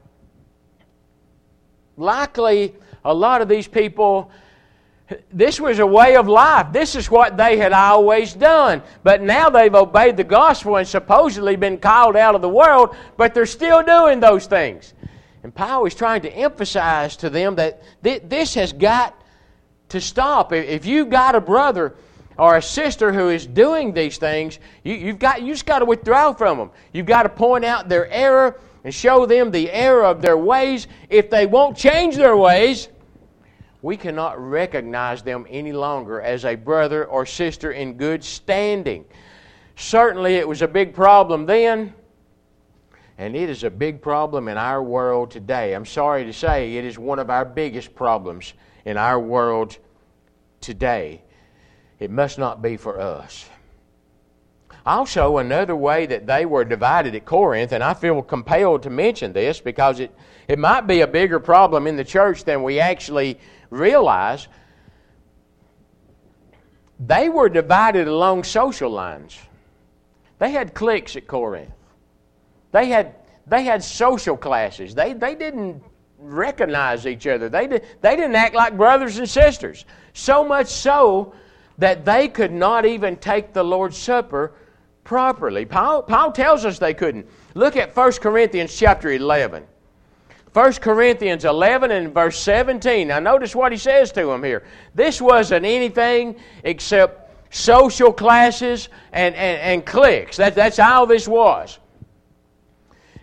likely 1.96 2.74
a 3.04 3.14
lot 3.14 3.42
of 3.42 3.48
these 3.48 3.68
people 3.68 4.30
this 5.32 5.60
was 5.60 5.78
a 5.78 5.86
way 5.86 6.16
of 6.16 6.28
life. 6.28 6.72
This 6.72 6.94
is 6.94 7.10
what 7.10 7.36
they 7.36 7.56
had 7.56 7.72
always 7.72 8.34
done. 8.34 8.82
But 9.02 9.22
now 9.22 9.50
they've 9.50 9.74
obeyed 9.74 10.16
the 10.16 10.24
gospel 10.24 10.76
and 10.76 10.86
supposedly 10.86 11.56
been 11.56 11.78
called 11.78 12.16
out 12.16 12.34
of 12.34 12.42
the 12.42 12.48
world, 12.48 12.94
but 13.16 13.34
they're 13.34 13.46
still 13.46 13.82
doing 13.82 14.20
those 14.20 14.46
things. 14.46 14.94
And 15.42 15.54
Paul 15.54 15.86
is 15.86 15.94
trying 15.94 16.22
to 16.22 16.32
emphasize 16.32 17.16
to 17.18 17.30
them 17.30 17.56
that 17.56 17.82
this 18.02 18.54
has 18.54 18.72
got 18.72 19.14
to 19.88 20.00
stop. 20.00 20.52
If 20.52 20.86
you've 20.86 21.10
got 21.10 21.34
a 21.34 21.40
brother 21.40 21.94
or 22.38 22.56
a 22.56 22.62
sister 22.62 23.12
who 23.12 23.28
is 23.28 23.46
doing 23.46 23.92
these 23.92 24.18
things, 24.18 24.58
you, 24.84 25.08
have 25.08 25.18
got, 25.18 25.42
you 25.42 25.52
just 25.52 25.66
got 25.66 25.80
to 25.80 25.84
withdraw 25.84 26.32
from 26.32 26.58
them. 26.58 26.70
You've 26.92 27.06
got 27.06 27.24
to 27.24 27.28
point 27.28 27.64
out 27.64 27.88
their 27.88 28.08
error 28.10 28.60
and 28.84 28.92
show 28.92 29.26
them 29.26 29.50
the 29.50 29.70
error 29.70 30.04
of 30.04 30.22
their 30.22 30.36
ways. 30.36 30.88
If 31.08 31.30
they 31.30 31.46
won't 31.46 31.76
change 31.76 32.16
their 32.16 32.36
ways, 32.36 32.88
we 33.82 33.96
cannot 33.96 34.40
recognize 34.40 35.22
them 35.22 35.46
any 35.48 35.72
longer 35.72 36.20
as 36.20 36.44
a 36.44 36.54
brother 36.54 37.04
or 37.04 37.26
sister 37.26 37.72
in 37.72 37.94
good 37.94 38.22
standing. 38.22 39.04
Certainly, 39.76 40.36
it 40.36 40.46
was 40.46 40.62
a 40.62 40.68
big 40.68 40.94
problem 40.94 41.46
then, 41.46 41.92
and 43.18 43.34
it 43.34 43.48
is 43.48 43.64
a 43.64 43.70
big 43.70 44.00
problem 44.00 44.48
in 44.48 44.56
our 44.56 44.82
world 44.82 45.30
today. 45.30 45.74
I'm 45.74 45.86
sorry 45.86 46.24
to 46.24 46.32
say, 46.32 46.76
it 46.76 46.84
is 46.84 46.98
one 46.98 47.18
of 47.18 47.30
our 47.30 47.44
biggest 47.44 47.94
problems 47.94 48.54
in 48.84 48.96
our 48.96 49.18
world 49.18 49.78
today. 50.60 51.22
It 51.98 52.10
must 52.10 52.38
not 52.38 52.62
be 52.62 52.76
for 52.76 53.00
us. 53.00 53.48
Also, 54.84 55.38
another 55.38 55.76
way 55.76 56.06
that 56.06 56.26
they 56.26 56.44
were 56.44 56.64
divided 56.64 57.14
at 57.14 57.24
Corinth, 57.24 57.72
and 57.72 57.84
I 57.84 57.94
feel 57.94 58.20
compelled 58.20 58.82
to 58.82 58.90
mention 58.90 59.32
this 59.32 59.60
because 59.60 60.00
it, 60.00 60.10
it 60.48 60.58
might 60.58 60.82
be 60.82 61.02
a 61.02 61.06
bigger 61.06 61.38
problem 61.38 61.86
in 61.86 61.96
the 61.96 62.04
church 62.04 62.44
than 62.44 62.64
we 62.64 62.80
actually 62.80 63.38
realize. 63.70 64.48
They 66.98 67.28
were 67.28 67.48
divided 67.48 68.08
along 68.08 68.42
social 68.44 68.90
lines. 68.90 69.38
They 70.38 70.50
had 70.50 70.74
cliques 70.74 71.14
at 71.14 71.28
Corinth. 71.28 71.70
They 72.72 72.86
had, 72.86 73.14
they 73.46 73.62
had 73.62 73.84
social 73.84 74.36
classes. 74.36 74.96
They, 74.96 75.12
they 75.12 75.36
didn't 75.36 75.82
recognize 76.18 77.06
each 77.06 77.28
other. 77.28 77.48
They, 77.48 77.68
did, 77.68 77.84
they 78.00 78.16
didn't 78.16 78.34
act 78.34 78.54
like 78.54 78.76
brothers 78.76 79.18
and 79.18 79.28
sisters. 79.28 79.84
So 80.12 80.44
much 80.44 80.66
so 80.66 81.34
that 81.78 82.04
they 82.04 82.28
could 82.28 82.52
not 82.52 82.84
even 82.84 83.16
take 83.16 83.52
the 83.52 83.62
Lord's 83.62 83.96
Supper 83.96 84.52
properly. 85.04 85.64
Paul, 85.64 86.02
Paul 86.02 86.32
tells 86.32 86.64
us 86.64 86.78
they 86.78 86.94
couldn't. 86.94 87.26
Look 87.54 87.76
at 87.76 87.96
1 87.96 88.12
Corinthians 88.12 88.76
chapter 88.76 89.10
11. 89.12 89.64
1 90.52 90.72
Corinthians 90.74 91.44
11 91.44 91.90
and 91.90 92.12
verse 92.12 92.38
17. 92.38 93.08
Now, 93.08 93.18
notice 93.18 93.56
what 93.56 93.72
he 93.72 93.78
says 93.78 94.12
to 94.12 94.26
them 94.26 94.44
here. 94.44 94.64
This 94.94 95.20
wasn't 95.20 95.64
anything 95.64 96.36
except 96.62 97.30
social 97.54 98.12
classes 98.12 98.88
and, 99.12 99.34
and, 99.34 99.60
and 99.60 99.86
cliques. 99.86 100.36
That, 100.36 100.54
that's 100.54 100.78
all 100.78 101.06
this 101.06 101.26
was. 101.26 101.78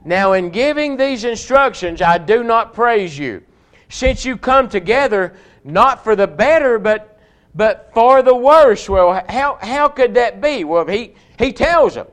Now, 0.03 0.33
in 0.33 0.49
giving 0.49 0.97
these 0.97 1.23
instructions, 1.23 2.01
I 2.01 2.17
do 2.17 2.43
not 2.43 2.73
praise 2.73 3.17
you, 3.17 3.43
since 3.89 4.25
you 4.25 4.37
come 4.37 4.69
together 4.69 5.35
not 5.63 6.03
for 6.03 6.15
the 6.15 6.27
better, 6.27 6.79
but, 6.79 7.19
but 7.53 7.91
for 7.93 8.21
the 8.21 8.35
worse. 8.35 8.87
Well, 8.87 9.23
how, 9.27 9.59
how 9.61 9.89
could 9.89 10.15
that 10.15 10.41
be? 10.41 10.63
Well, 10.63 10.85
he, 10.87 11.13
he 11.39 11.53
tells 11.53 11.95
them. 11.95 12.07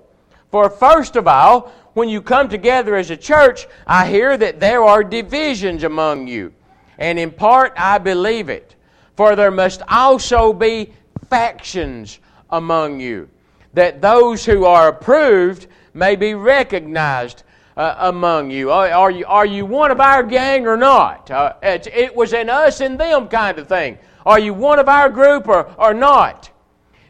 For 0.50 0.70
first 0.70 1.16
of 1.16 1.26
all, 1.26 1.72
when 1.94 2.08
you 2.08 2.22
come 2.22 2.48
together 2.48 2.94
as 2.94 3.10
a 3.10 3.16
church, 3.16 3.66
I 3.86 4.08
hear 4.08 4.36
that 4.36 4.60
there 4.60 4.84
are 4.84 5.02
divisions 5.02 5.82
among 5.82 6.28
you. 6.28 6.54
And 6.98 7.18
in 7.18 7.30
part, 7.30 7.74
I 7.76 7.98
believe 7.98 8.48
it. 8.48 8.76
For 9.16 9.34
there 9.34 9.50
must 9.50 9.82
also 9.88 10.52
be 10.52 10.92
factions 11.28 12.20
among 12.50 13.00
you, 13.00 13.28
that 13.74 14.00
those 14.00 14.44
who 14.44 14.64
are 14.64 14.88
approved 14.88 15.66
may 15.92 16.14
be 16.14 16.34
recognized 16.34 17.42
uh, 17.76 17.96
among 17.98 18.50
you. 18.50 18.70
Are, 18.70 19.10
you. 19.10 19.26
are 19.26 19.46
you 19.46 19.66
one 19.66 19.90
of 19.90 20.00
our 20.00 20.22
gang 20.22 20.66
or 20.66 20.76
not? 20.76 21.30
Uh, 21.30 21.54
it 21.62 22.14
was 22.14 22.32
an 22.32 22.48
us 22.48 22.80
and 22.80 22.98
them 23.00 23.28
kind 23.28 23.58
of 23.58 23.68
thing. 23.68 23.98
Are 24.24 24.38
you 24.38 24.54
one 24.54 24.78
of 24.78 24.88
our 24.88 25.08
group 25.08 25.48
or, 25.48 25.74
or 25.78 25.94
not? 25.94 26.50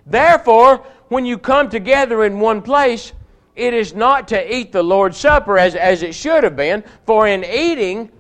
Therefore, 0.07 0.87
when 1.09 1.25
you 1.27 1.39
come 1.39 1.69
together 1.69 2.25
in 2.25 2.41
one 2.41 2.63
place, 2.63 3.13
it 3.55 3.73
is 3.73 3.95
not 3.95 4.29
to 4.29 4.55
eat 4.55 4.73
the 4.73 4.83
Lord's 4.83 5.17
Supper 5.17 5.59
as, 5.59 5.75
as 5.75 6.03
it 6.03 6.15
should 6.15 6.45
have 6.45 6.57
been, 6.57 6.85
for 7.07 7.27
in 7.27 7.45
eating, 7.45 8.11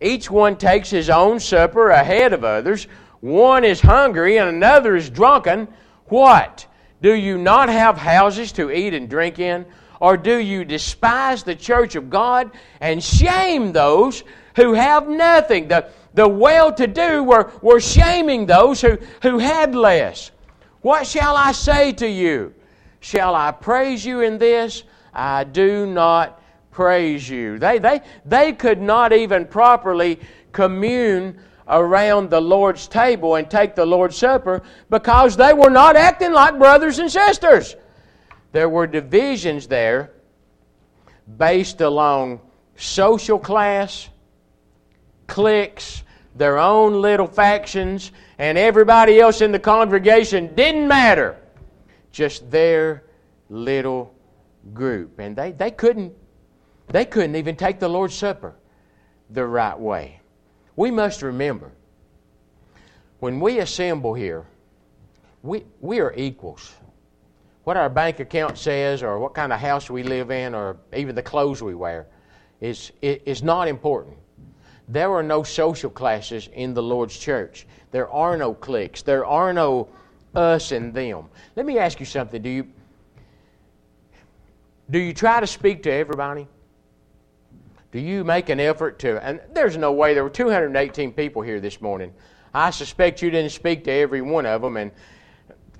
each 0.00 0.30
one 0.30 0.56
takes 0.56 0.90
his 0.90 1.10
own 1.10 1.38
supper 1.38 1.90
ahead 1.90 2.32
of 2.32 2.42
others. 2.42 2.86
One 3.20 3.64
is 3.64 3.80
hungry 3.80 4.38
and 4.38 4.48
another 4.48 4.96
is 4.96 5.10
drunken. 5.10 5.68
What? 6.06 6.66
Do 7.02 7.12
you 7.12 7.38
not 7.38 7.68
have 7.68 7.98
houses 7.98 8.52
to 8.52 8.70
eat 8.70 8.94
and 8.94 9.08
drink 9.08 9.38
in? 9.38 9.66
Or 10.00 10.16
do 10.16 10.38
you 10.38 10.64
despise 10.64 11.42
the 11.42 11.54
church 11.54 11.94
of 11.94 12.08
God 12.08 12.50
and 12.80 13.04
shame 13.04 13.72
those 13.72 14.24
who 14.56 14.72
have 14.72 15.06
nothing? 15.08 15.68
The, 15.68 15.90
the 16.14 16.26
well 16.26 16.72
to 16.72 16.86
do 16.86 17.22
were, 17.22 17.52
were 17.60 17.80
shaming 17.80 18.46
those 18.46 18.80
who, 18.80 18.98
who 19.22 19.38
had 19.38 19.74
less. 19.74 20.30
What 20.82 21.06
shall 21.06 21.36
I 21.36 21.52
say 21.52 21.92
to 21.92 22.08
you? 22.08 22.54
Shall 23.00 23.34
I 23.34 23.50
praise 23.50 24.04
you 24.04 24.20
in 24.20 24.38
this? 24.38 24.82
I 25.12 25.44
do 25.44 25.86
not 25.86 26.42
praise 26.70 27.28
you. 27.28 27.58
They, 27.58 27.78
they, 27.78 28.00
they 28.24 28.52
could 28.52 28.80
not 28.80 29.12
even 29.12 29.46
properly 29.46 30.20
commune 30.52 31.38
around 31.68 32.30
the 32.30 32.40
Lord's 32.40 32.88
table 32.88 33.36
and 33.36 33.48
take 33.50 33.74
the 33.74 33.86
Lord's 33.86 34.16
Supper 34.16 34.62
because 34.88 35.36
they 35.36 35.52
were 35.52 35.70
not 35.70 35.96
acting 35.96 36.32
like 36.32 36.58
brothers 36.58 36.98
and 36.98 37.10
sisters. 37.10 37.76
There 38.52 38.68
were 38.68 38.86
divisions 38.86 39.66
there 39.66 40.12
based 41.38 41.80
along 41.80 42.40
social 42.76 43.38
class, 43.38 44.08
cliques, 45.26 46.02
their 46.40 46.58
own 46.58 47.02
little 47.02 47.26
factions, 47.26 48.12
and 48.38 48.56
everybody 48.56 49.20
else 49.20 49.42
in 49.42 49.52
the 49.52 49.58
congregation 49.58 50.54
didn't 50.54 50.88
matter. 50.88 51.36
Just 52.12 52.50
their 52.50 53.04
little 53.50 54.14
group. 54.72 55.18
And 55.18 55.36
they, 55.36 55.52
they 55.52 55.70
couldn't 55.70 56.14
they 56.88 57.04
couldn't 57.04 57.36
even 57.36 57.56
take 57.56 57.78
the 57.78 57.88
Lord's 57.88 58.14
Supper 58.14 58.56
the 59.28 59.44
right 59.44 59.78
way. 59.78 60.20
We 60.76 60.90
must 60.90 61.20
remember 61.20 61.72
when 63.18 63.38
we 63.38 63.58
assemble 63.58 64.14
here, 64.14 64.46
we, 65.42 65.64
we 65.80 66.00
are 66.00 66.14
equals. 66.16 66.72
What 67.64 67.76
our 67.76 67.90
bank 67.90 68.18
account 68.18 68.56
says, 68.56 69.02
or 69.02 69.18
what 69.18 69.34
kind 69.34 69.52
of 69.52 69.60
house 69.60 69.90
we 69.90 70.02
live 70.02 70.30
in, 70.30 70.54
or 70.54 70.78
even 70.96 71.14
the 71.14 71.22
clothes 71.22 71.62
we 71.62 71.74
wear, 71.74 72.06
is, 72.62 72.92
is 73.02 73.42
not 73.42 73.68
important. 73.68 74.16
There 74.90 75.12
are 75.12 75.22
no 75.22 75.44
social 75.44 75.88
classes 75.88 76.48
in 76.52 76.74
the 76.74 76.82
Lord's 76.82 77.16
church. 77.16 77.64
There 77.92 78.10
are 78.10 78.36
no 78.36 78.52
cliques. 78.52 79.02
There 79.02 79.24
are 79.24 79.52
no 79.52 79.88
us 80.34 80.72
and 80.72 80.92
them. 80.92 81.26
Let 81.54 81.64
me 81.64 81.78
ask 81.78 82.00
you 82.00 82.06
something. 82.06 82.42
Do 82.42 82.50
you 82.50 82.66
do 84.90 84.98
you 84.98 85.14
try 85.14 85.38
to 85.38 85.46
speak 85.46 85.84
to 85.84 85.92
everybody? 85.92 86.48
Do 87.92 88.00
you 88.00 88.24
make 88.24 88.48
an 88.48 88.58
effort 88.58 88.98
to 89.00 89.24
and 89.24 89.40
there's 89.52 89.76
no 89.76 89.92
way 89.92 90.12
there 90.12 90.24
were 90.24 90.30
218 90.30 91.12
people 91.12 91.42
here 91.42 91.60
this 91.60 91.80
morning. 91.80 92.12
I 92.52 92.70
suspect 92.70 93.22
you 93.22 93.30
didn't 93.30 93.52
speak 93.52 93.84
to 93.84 93.92
every 93.92 94.22
one 94.22 94.44
of 94.44 94.60
them 94.60 94.76
and 94.76 94.90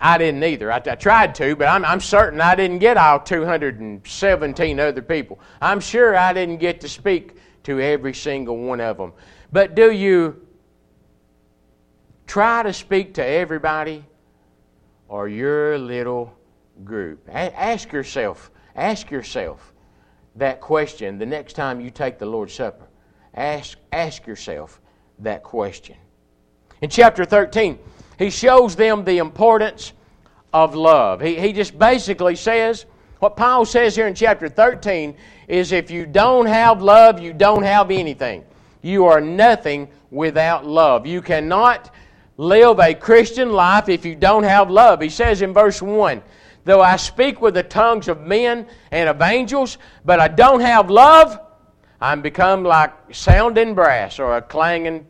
I 0.00 0.18
didn't 0.18 0.44
either. 0.44 0.70
I, 0.70 0.76
I 0.76 0.94
tried 0.94 1.34
to, 1.34 1.56
but 1.56 1.66
I'm, 1.66 1.84
I'm 1.84 2.00
certain 2.00 2.40
I 2.40 2.54
didn't 2.54 2.78
get 2.78 2.96
all 2.96 3.18
217 3.18 4.80
other 4.80 5.02
people. 5.02 5.40
I'm 5.60 5.80
sure 5.80 6.16
I 6.16 6.32
didn't 6.32 6.58
get 6.58 6.80
to 6.82 6.88
speak 6.88 7.36
to 7.64 7.80
every 7.80 8.14
single 8.14 8.56
one 8.56 8.80
of 8.80 8.96
them. 8.96 9.12
But 9.52 9.74
do 9.74 9.90
you 9.90 10.46
try 12.26 12.62
to 12.62 12.72
speak 12.72 13.14
to 13.14 13.24
everybody 13.24 14.04
or 15.08 15.28
your 15.28 15.76
little 15.76 16.32
group. 16.84 17.26
A- 17.28 17.60
ask 17.60 17.92
yourself, 17.92 18.50
ask 18.76 19.10
yourself 19.10 19.72
that 20.36 20.60
question 20.60 21.18
the 21.18 21.26
next 21.26 21.54
time 21.54 21.80
you 21.80 21.90
take 21.90 22.18
the 22.18 22.26
Lord's 22.26 22.54
Supper. 22.54 22.86
Ask, 23.34 23.78
ask 23.92 24.26
yourself 24.26 24.80
that 25.18 25.42
question. 25.42 25.96
In 26.80 26.88
chapter 26.88 27.24
13, 27.24 27.78
he 28.18 28.30
shows 28.30 28.76
them 28.76 29.04
the 29.04 29.18
importance 29.18 29.92
of 30.52 30.74
love. 30.74 31.20
He, 31.20 31.38
he 31.38 31.52
just 31.52 31.78
basically 31.78 32.36
says, 32.36 32.86
what 33.18 33.36
Paul 33.36 33.64
says 33.64 33.94
here 33.96 34.06
in 34.06 34.14
chapter 34.14 34.48
13 34.48 35.16
is 35.50 35.72
if 35.72 35.90
you 35.90 36.06
don't 36.06 36.46
have 36.46 36.80
love, 36.80 37.20
you 37.20 37.32
don't 37.32 37.64
have 37.64 37.90
anything. 37.90 38.44
You 38.82 39.06
are 39.06 39.20
nothing 39.20 39.88
without 40.10 40.64
love. 40.64 41.06
You 41.06 41.20
cannot 41.20 41.92
live 42.36 42.78
a 42.78 42.94
Christian 42.94 43.52
life 43.52 43.88
if 43.88 44.04
you 44.04 44.14
don't 44.14 44.44
have 44.44 44.70
love. 44.70 45.00
He 45.00 45.08
says 45.08 45.42
in 45.42 45.52
verse 45.52 45.82
1 45.82 46.22
Though 46.64 46.80
I 46.80 46.96
speak 46.96 47.40
with 47.40 47.54
the 47.54 47.64
tongues 47.64 48.06
of 48.06 48.20
men 48.20 48.66
and 48.92 49.08
of 49.08 49.20
angels, 49.22 49.78
but 50.04 50.20
I 50.20 50.28
don't 50.28 50.60
have 50.60 50.88
love, 50.88 51.40
I'm 52.00 52.22
become 52.22 52.62
like 52.62 52.92
sounding 53.12 53.74
brass 53.74 54.20
or 54.20 54.36
a 54.36 54.42
clanging, 54.42 55.06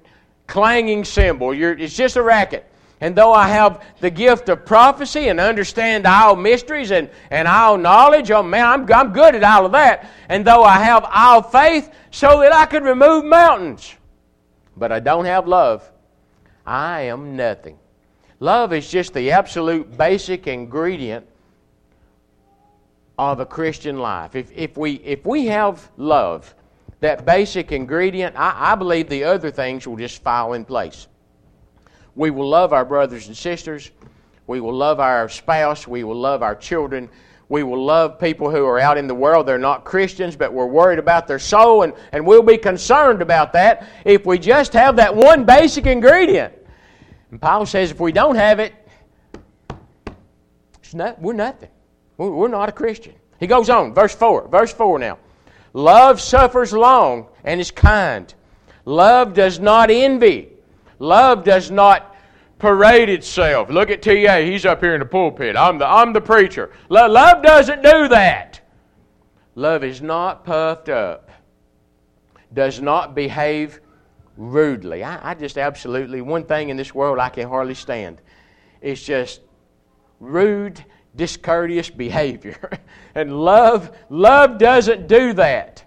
clanging 0.46 1.04
cymbal. 1.04 1.52
You're, 1.52 1.72
it's 1.72 1.96
just 1.96 2.16
a 2.16 2.22
racket. 2.22 2.69
And 3.00 3.16
though 3.16 3.32
I 3.32 3.48
have 3.48 3.82
the 4.00 4.10
gift 4.10 4.50
of 4.50 4.66
prophecy 4.66 5.28
and 5.28 5.40
understand 5.40 6.06
all 6.06 6.36
mysteries 6.36 6.90
and, 6.92 7.08
and 7.30 7.48
all 7.48 7.78
knowledge, 7.78 8.30
oh 8.30 8.42
man, 8.42 8.66
I'm, 8.66 8.92
I'm 8.92 9.12
good 9.12 9.34
at 9.34 9.42
all 9.42 9.64
of 9.64 9.72
that. 9.72 10.10
And 10.28 10.46
though 10.46 10.62
I 10.62 10.78
have 10.80 11.06
all 11.10 11.40
faith 11.40 11.90
so 12.10 12.40
that 12.40 12.52
I 12.52 12.66
could 12.66 12.82
remove 12.82 13.24
mountains, 13.24 13.94
but 14.76 14.92
I 14.92 15.00
don't 15.00 15.24
have 15.24 15.48
love, 15.48 15.90
I 16.66 17.02
am 17.02 17.36
nothing. 17.36 17.78
Love 18.38 18.72
is 18.72 18.90
just 18.90 19.14
the 19.14 19.30
absolute 19.30 19.96
basic 19.96 20.46
ingredient 20.46 21.26
of 23.18 23.40
a 23.40 23.46
Christian 23.46 23.98
life. 23.98 24.34
If, 24.34 24.50
if, 24.52 24.76
we, 24.76 24.94
if 24.96 25.24
we 25.24 25.46
have 25.46 25.90
love, 25.96 26.54
that 27.00 27.24
basic 27.24 27.72
ingredient, 27.72 28.36
I, 28.36 28.72
I 28.72 28.74
believe 28.74 29.08
the 29.08 29.24
other 29.24 29.50
things 29.50 29.86
will 29.86 29.96
just 29.96 30.22
fall 30.22 30.52
in 30.52 30.66
place. 30.66 31.06
We 32.20 32.28
will 32.28 32.50
love 32.50 32.74
our 32.74 32.84
brothers 32.84 33.28
and 33.28 33.36
sisters. 33.36 33.90
We 34.46 34.60
will 34.60 34.74
love 34.74 35.00
our 35.00 35.30
spouse. 35.30 35.88
We 35.88 36.04
will 36.04 36.20
love 36.20 36.42
our 36.42 36.54
children. 36.54 37.08
We 37.48 37.62
will 37.62 37.82
love 37.82 38.18
people 38.20 38.50
who 38.50 38.66
are 38.66 38.78
out 38.78 38.98
in 38.98 39.06
the 39.06 39.14
world. 39.14 39.46
They're 39.46 39.56
not 39.56 39.86
Christians, 39.86 40.36
but 40.36 40.52
we're 40.52 40.66
worried 40.66 40.98
about 40.98 41.26
their 41.26 41.38
soul, 41.38 41.82
and, 41.82 41.94
and 42.12 42.26
we'll 42.26 42.42
be 42.42 42.58
concerned 42.58 43.22
about 43.22 43.54
that 43.54 43.88
if 44.04 44.26
we 44.26 44.38
just 44.38 44.74
have 44.74 44.96
that 44.96 45.16
one 45.16 45.46
basic 45.46 45.86
ingredient. 45.86 46.52
And 47.30 47.40
Paul 47.40 47.64
says 47.64 47.90
if 47.90 48.00
we 48.00 48.12
don't 48.12 48.36
have 48.36 48.60
it, 48.60 48.74
not, 50.92 51.22
we're 51.22 51.32
nothing. 51.32 51.70
We're, 52.18 52.32
we're 52.32 52.48
not 52.48 52.68
a 52.68 52.72
Christian. 52.72 53.14
He 53.38 53.46
goes 53.46 53.70
on, 53.70 53.94
verse 53.94 54.14
4. 54.14 54.48
Verse 54.48 54.74
4 54.74 54.98
now. 54.98 55.16
Love 55.72 56.20
suffers 56.20 56.74
long 56.74 57.28
and 57.44 57.62
is 57.62 57.70
kind. 57.70 58.34
Love 58.84 59.32
does 59.32 59.58
not 59.58 59.90
envy. 59.90 60.50
Love 60.98 61.44
does 61.44 61.70
not 61.70 62.09
parade 62.60 63.08
itself. 63.08 63.70
Look 63.70 63.90
at 63.90 64.02
T.A. 64.02 64.48
He's 64.48 64.64
up 64.64 64.80
here 64.80 64.94
in 64.94 65.00
the 65.00 65.06
pulpit. 65.06 65.56
I'm 65.56 65.78
the, 65.78 65.86
I'm 65.86 66.12
the 66.12 66.20
preacher. 66.20 66.70
Love, 66.88 67.42
doesn't 67.42 67.82
do 67.82 68.08
that. 68.08 68.60
Love 69.54 69.82
is 69.82 70.00
not 70.00 70.44
puffed 70.44 70.88
up, 70.88 71.30
does 72.54 72.80
not 72.80 73.14
behave 73.14 73.80
rudely. 74.36 75.02
I, 75.02 75.30
I 75.30 75.34
just 75.34 75.58
absolutely, 75.58 76.20
one 76.20 76.44
thing 76.44 76.68
in 76.68 76.76
this 76.76 76.94
world 76.94 77.18
I 77.18 77.30
can 77.30 77.48
hardly 77.48 77.74
stand. 77.74 78.20
It's 78.80 79.02
just 79.02 79.40
rude, 80.20 80.84
discourteous 81.16 81.90
behavior. 81.90 82.70
and 83.14 83.40
love, 83.40 83.96
love 84.08 84.58
doesn't 84.58 85.08
do 85.08 85.32
that 85.32 85.84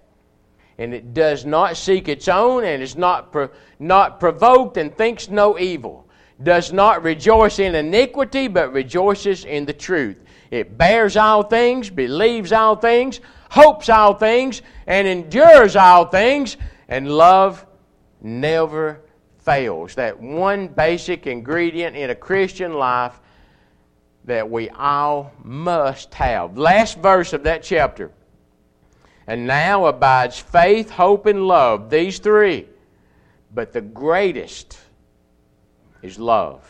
and 0.77 0.93
it 0.93 1.13
does 1.13 1.45
not 1.45 1.77
seek 1.77 2.07
its 2.07 2.27
own, 2.27 2.63
and 2.63 2.81
is 2.81 2.95
not, 2.95 3.31
pro- 3.31 3.49
not 3.79 4.19
provoked, 4.19 4.77
and 4.77 4.95
thinks 4.95 5.29
no 5.29 5.59
evil, 5.59 6.07
does 6.43 6.73
not 6.73 7.03
rejoice 7.03 7.59
in 7.59 7.75
iniquity, 7.75 8.47
but 8.47 8.73
rejoices 8.73 9.45
in 9.45 9.65
the 9.65 9.73
truth. 9.73 10.17
It 10.51 10.77
bears 10.77 11.17
all 11.17 11.43
things, 11.43 11.89
believes 11.89 12.51
all 12.51 12.75
things, 12.75 13.19
hopes 13.49 13.89
all 13.89 14.13
things, 14.13 14.61
and 14.85 15.07
endures 15.07 15.75
all 15.75 16.05
things, 16.05 16.57
and 16.87 17.09
love 17.11 17.65
never 18.21 19.01
fails. 19.39 19.95
That 19.95 20.19
one 20.19 20.67
basic 20.67 21.27
ingredient 21.27 21.95
in 21.95 22.09
a 22.09 22.15
Christian 22.15 22.73
life 22.73 23.19
that 24.25 24.49
we 24.49 24.69
all 24.69 25.31
must 25.43 26.13
have. 26.13 26.57
Last 26.57 26.97
verse 26.99 27.33
of 27.33 27.43
that 27.43 27.63
chapter. 27.63 28.11
And 29.27 29.47
now 29.47 29.85
abides 29.85 30.39
faith, 30.39 30.89
hope, 30.89 31.25
and 31.25 31.47
love, 31.47 31.89
these 31.89 32.19
three. 32.19 32.67
But 33.53 33.71
the 33.71 33.81
greatest 33.81 34.77
is 36.03 36.19
love. 36.19 36.69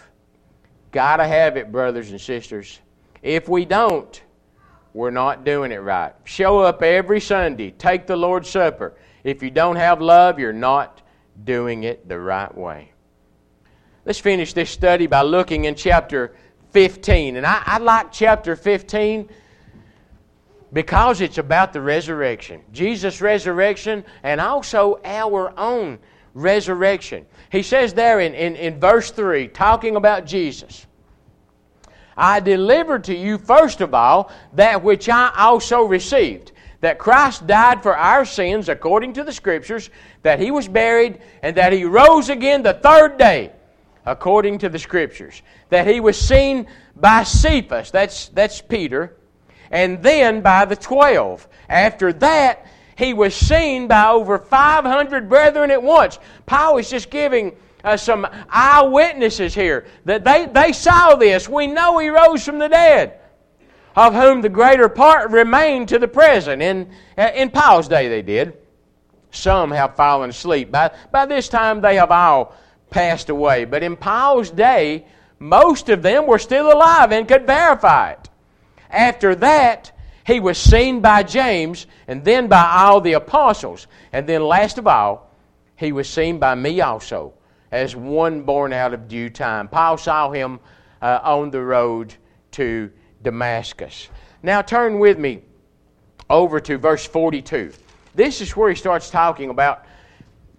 Gotta 0.91 1.27
have 1.27 1.57
it, 1.57 1.71
brothers 1.71 2.11
and 2.11 2.21
sisters. 2.21 2.79
If 3.21 3.49
we 3.49 3.65
don't, 3.65 4.21
we're 4.93 5.11
not 5.11 5.43
doing 5.43 5.71
it 5.71 5.77
right. 5.77 6.13
Show 6.23 6.59
up 6.59 6.83
every 6.83 7.19
Sunday, 7.19 7.71
take 7.71 8.05
the 8.05 8.15
Lord's 8.15 8.49
Supper. 8.49 8.93
If 9.23 9.41
you 9.41 9.49
don't 9.49 9.75
have 9.75 10.01
love, 10.01 10.37
you're 10.37 10.53
not 10.53 11.01
doing 11.43 11.83
it 11.83 12.07
the 12.07 12.19
right 12.19 12.55
way. 12.55 12.91
Let's 14.05 14.19
finish 14.19 14.53
this 14.53 14.69
study 14.69 15.07
by 15.07 15.21
looking 15.21 15.65
in 15.65 15.75
chapter 15.75 16.35
15. 16.71 17.37
And 17.37 17.45
I, 17.45 17.63
I 17.65 17.77
like 17.79 18.11
chapter 18.11 18.55
15 18.55 19.29
because 20.73 21.21
it's 21.21 21.37
about 21.37 21.71
the 21.71 21.81
resurrection. 21.81 22.61
Jesus' 22.71 23.21
resurrection 23.21 24.03
and 24.23 24.41
also 24.41 24.99
our 25.05 25.57
own 25.57 25.99
resurrection. 26.33 27.25
He 27.51 27.63
says 27.63 27.93
there 27.93 28.19
in, 28.19 28.33
in, 28.33 28.55
in 28.55 28.79
verse 28.79 29.11
3, 29.11 29.47
talking 29.49 29.95
about 29.95 30.25
Jesus, 30.25 30.85
I 32.15 32.39
delivered 32.39 33.05
to 33.05 33.15
you 33.15 33.37
first 33.37 33.81
of 33.81 33.93
all 33.93 34.31
that 34.53 34.83
which 34.83 35.09
I 35.09 35.31
also 35.35 35.83
received 35.83 36.51
that 36.83 36.99
Christ 36.99 37.47
died 37.47 37.81
for 37.81 37.95
our 37.95 38.25
sins 38.25 38.67
according 38.67 39.13
to 39.13 39.23
the 39.23 39.31
Scriptures, 39.31 39.89
that 40.21 40.41
He 40.41 40.51
was 40.51 40.67
buried, 40.67 41.21
and 41.41 41.55
that 41.55 41.71
He 41.71 41.85
rose 41.85 42.27
again 42.27 42.61
the 42.61 42.73
third 42.73 43.17
day 43.17 43.53
according 44.05 44.57
to 44.59 44.67
the 44.67 44.77
Scriptures, 44.77 45.41
that 45.69 45.87
He 45.87 46.01
was 46.01 46.19
seen 46.19 46.67
by 46.93 47.23
Cephas, 47.23 47.89
that's, 47.89 48.27
that's 48.29 48.59
Peter, 48.59 49.15
and 49.71 50.03
then 50.03 50.41
by 50.41 50.65
the 50.65 50.75
twelve. 50.75 51.47
After 51.69 52.11
that, 52.11 52.67
he 53.03 53.13
was 53.13 53.35
seen 53.35 53.87
by 53.87 54.09
over 54.09 54.37
500 54.37 55.27
brethren 55.27 55.71
at 55.71 55.81
once. 55.81 56.19
Paul 56.45 56.77
is 56.77 56.89
just 56.89 57.09
giving 57.09 57.55
uh, 57.83 57.97
some 57.97 58.25
eyewitnesses 58.49 59.53
here 59.53 59.85
that 60.05 60.23
they, 60.23 60.45
they 60.45 60.71
saw 60.71 61.15
this. 61.15 61.49
We 61.49 61.67
know 61.67 61.97
he 61.97 62.09
rose 62.09 62.45
from 62.45 62.59
the 62.59 62.69
dead, 62.69 63.19
of 63.95 64.13
whom 64.13 64.41
the 64.41 64.49
greater 64.49 64.87
part 64.87 65.31
remain 65.31 65.85
to 65.87 65.99
the 65.99 66.07
present. 66.07 66.61
In, 66.61 66.91
uh, 67.17 67.31
in 67.35 67.49
Paul's 67.49 67.87
day, 67.87 68.07
they 68.07 68.21
did. 68.21 68.57
Some 69.31 69.71
have 69.71 69.95
fallen 69.95 70.29
asleep. 70.29 70.71
By, 70.71 70.91
by 71.11 71.25
this 71.25 71.49
time, 71.49 71.81
they 71.81 71.95
have 71.95 72.11
all 72.11 72.55
passed 72.89 73.29
away. 73.29 73.65
But 73.65 73.83
in 73.83 73.97
Paul's 73.97 74.49
day, 74.51 75.05
most 75.39 75.89
of 75.89 76.03
them 76.03 76.27
were 76.27 76.39
still 76.39 76.71
alive 76.71 77.11
and 77.11 77.27
could 77.27 77.45
verify 77.45 78.11
it. 78.11 78.29
After 78.89 79.35
that, 79.35 79.91
he 80.25 80.39
was 80.39 80.57
seen 80.57 81.01
by 81.01 81.23
James 81.23 81.87
and 82.07 82.23
then 82.23 82.47
by 82.47 82.63
all 82.77 83.01
the 83.01 83.13
apostles. 83.13 83.87
And 84.11 84.27
then, 84.27 84.43
last 84.43 84.77
of 84.77 84.87
all, 84.87 85.31
he 85.75 85.91
was 85.91 86.09
seen 86.09 86.39
by 86.39 86.55
me 86.55 86.81
also 86.81 87.33
as 87.71 87.95
one 87.95 88.43
born 88.43 88.73
out 88.73 88.93
of 88.93 89.07
due 89.07 89.29
time. 89.29 89.67
Paul 89.67 89.97
saw 89.97 90.31
him 90.31 90.59
uh, 91.01 91.19
on 91.23 91.51
the 91.51 91.61
road 91.61 92.13
to 92.51 92.91
Damascus. 93.21 94.09
Now, 94.41 94.61
turn 94.61 94.99
with 94.99 95.17
me 95.17 95.41
over 96.29 96.59
to 96.59 96.77
verse 96.77 97.05
42. 97.05 97.73
This 98.15 98.41
is 98.41 98.55
where 98.55 98.69
he 98.69 98.75
starts 98.75 99.09
talking 99.09 99.49
about 99.49 99.85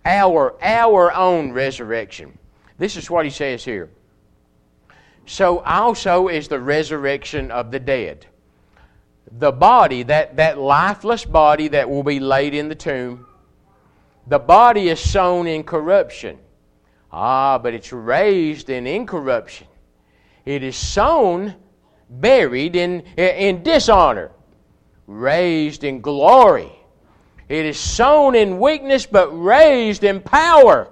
our, 0.04 0.56
our 0.60 1.12
own 1.12 1.52
resurrection. 1.52 2.36
This 2.76 2.96
is 2.96 3.08
what 3.08 3.24
he 3.24 3.30
says 3.30 3.64
here 3.64 3.90
so 5.26 5.60
also 5.60 6.28
is 6.28 6.48
the 6.48 6.60
resurrection 6.60 7.50
of 7.50 7.70
the 7.70 7.78
dead. 7.78 8.26
The 9.30 9.52
body, 9.52 10.02
that, 10.04 10.36
that 10.36 10.58
lifeless 10.58 11.24
body 11.24 11.68
that 11.68 11.88
will 11.88 12.02
be 12.02 12.20
laid 12.20 12.54
in 12.54 12.68
the 12.68 12.74
tomb, 12.74 13.26
the 14.26 14.38
body 14.38 14.88
is 14.88 15.00
sown 15.00 15.46
in 15.46 15.64
corruption. 15.64 16.38
Ah, 17.12 17.58
but 17.58 17.74
it's 17.74 17.92
raised 17.92 18.70
in 18.70 18.86
incorruption. 18.86 19.66
It 20.44 20.62
is 20.62 20.76
sown, 20.76 21.54
buried 22.08 22.76
in, 22.76 23.00
in 23.16 23.62
dishonor, 23.62 24.30
raised 25.06 25.84
in 25.84 26.00
glory. 26.00 26.72
It 27.48 27.66
is 27.66 27.78
sown 27.78 28.34
in 28.34 28.58
weakness, 28.58 29.06
but 29.06 29.28
raised 29.30 30.04
in 30.04 30.20
power. 30.20 30.88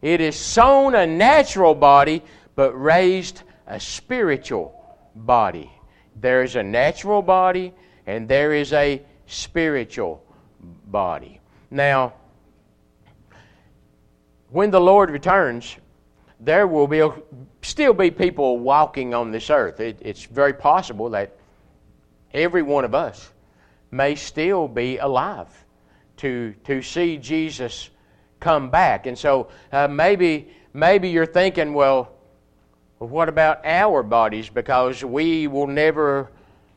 It 0.00 0.20
is 0.20 0.36
sown 0.36 0.94
a 0.94 1.06
natural 1.06 1.74
body, 1.74 2.22
but 2.54 2.72
raised 2.72 3.42
a 3.66 3.78
spiritual 3.78 4.74
body. 5.14 5.70
There 6.20 6.42
is 6.42 6.56
a 6.56 6.62
natural 6.62 7.22
body 7.22 7.72
and 8.06 8.28
there 8.28 8.52
is 8.52 8.72
a 8.72 9.02
spiritual 9.26 10.24
body. 10.86 11.40
Now, 11.70 12.14
when 14.50 14.70
the 14.70 14.80
Lord 14.80 15.10
returns, 15.10 15.76
there 16.40 16.66
will 16.66 16.86
be 16.86 17.06
still 17.62 17.92
be 17.92 18.10
people 18.10 18.58
walking 18.58 19.12
on 19.12 19.30
this 19.30 19.50
earth. 19.50 19.80
It, 19.80 19.98
it's 20.00 20.24
very 20.24 20.54
possible 20.54 21.10
that 21.10 21.36
every 22.32 22.62
one 22.62 22.84
of 22.84 22.94
us 22.94 23.30
may 23.90 24.14
still 24.14 24.68
be 24.68 24.98
alive 24.98 25.48
to 26.18 26.54
to 26.64 26.80
see 26.80 27.18
Jesus 27.18 27.90
come 28.40 28.70
back. 28.70 29.06
And 29.06 29.18
so 29.18 29.48
uh, 29.72 29.88
maybe 29.88 30.48
maybe 30.72 31.10
you're 31.10 31.26
thinking, 31.26 31.74
well, 31.74 32.12
what 32.98 33.28
about 33.28 33.64
our 33.64 34.02
bodies? 34.02 34.48
Because 34.48 35.04
we 35.04 35.46
will 35.46 35.66
never 35.66 36.30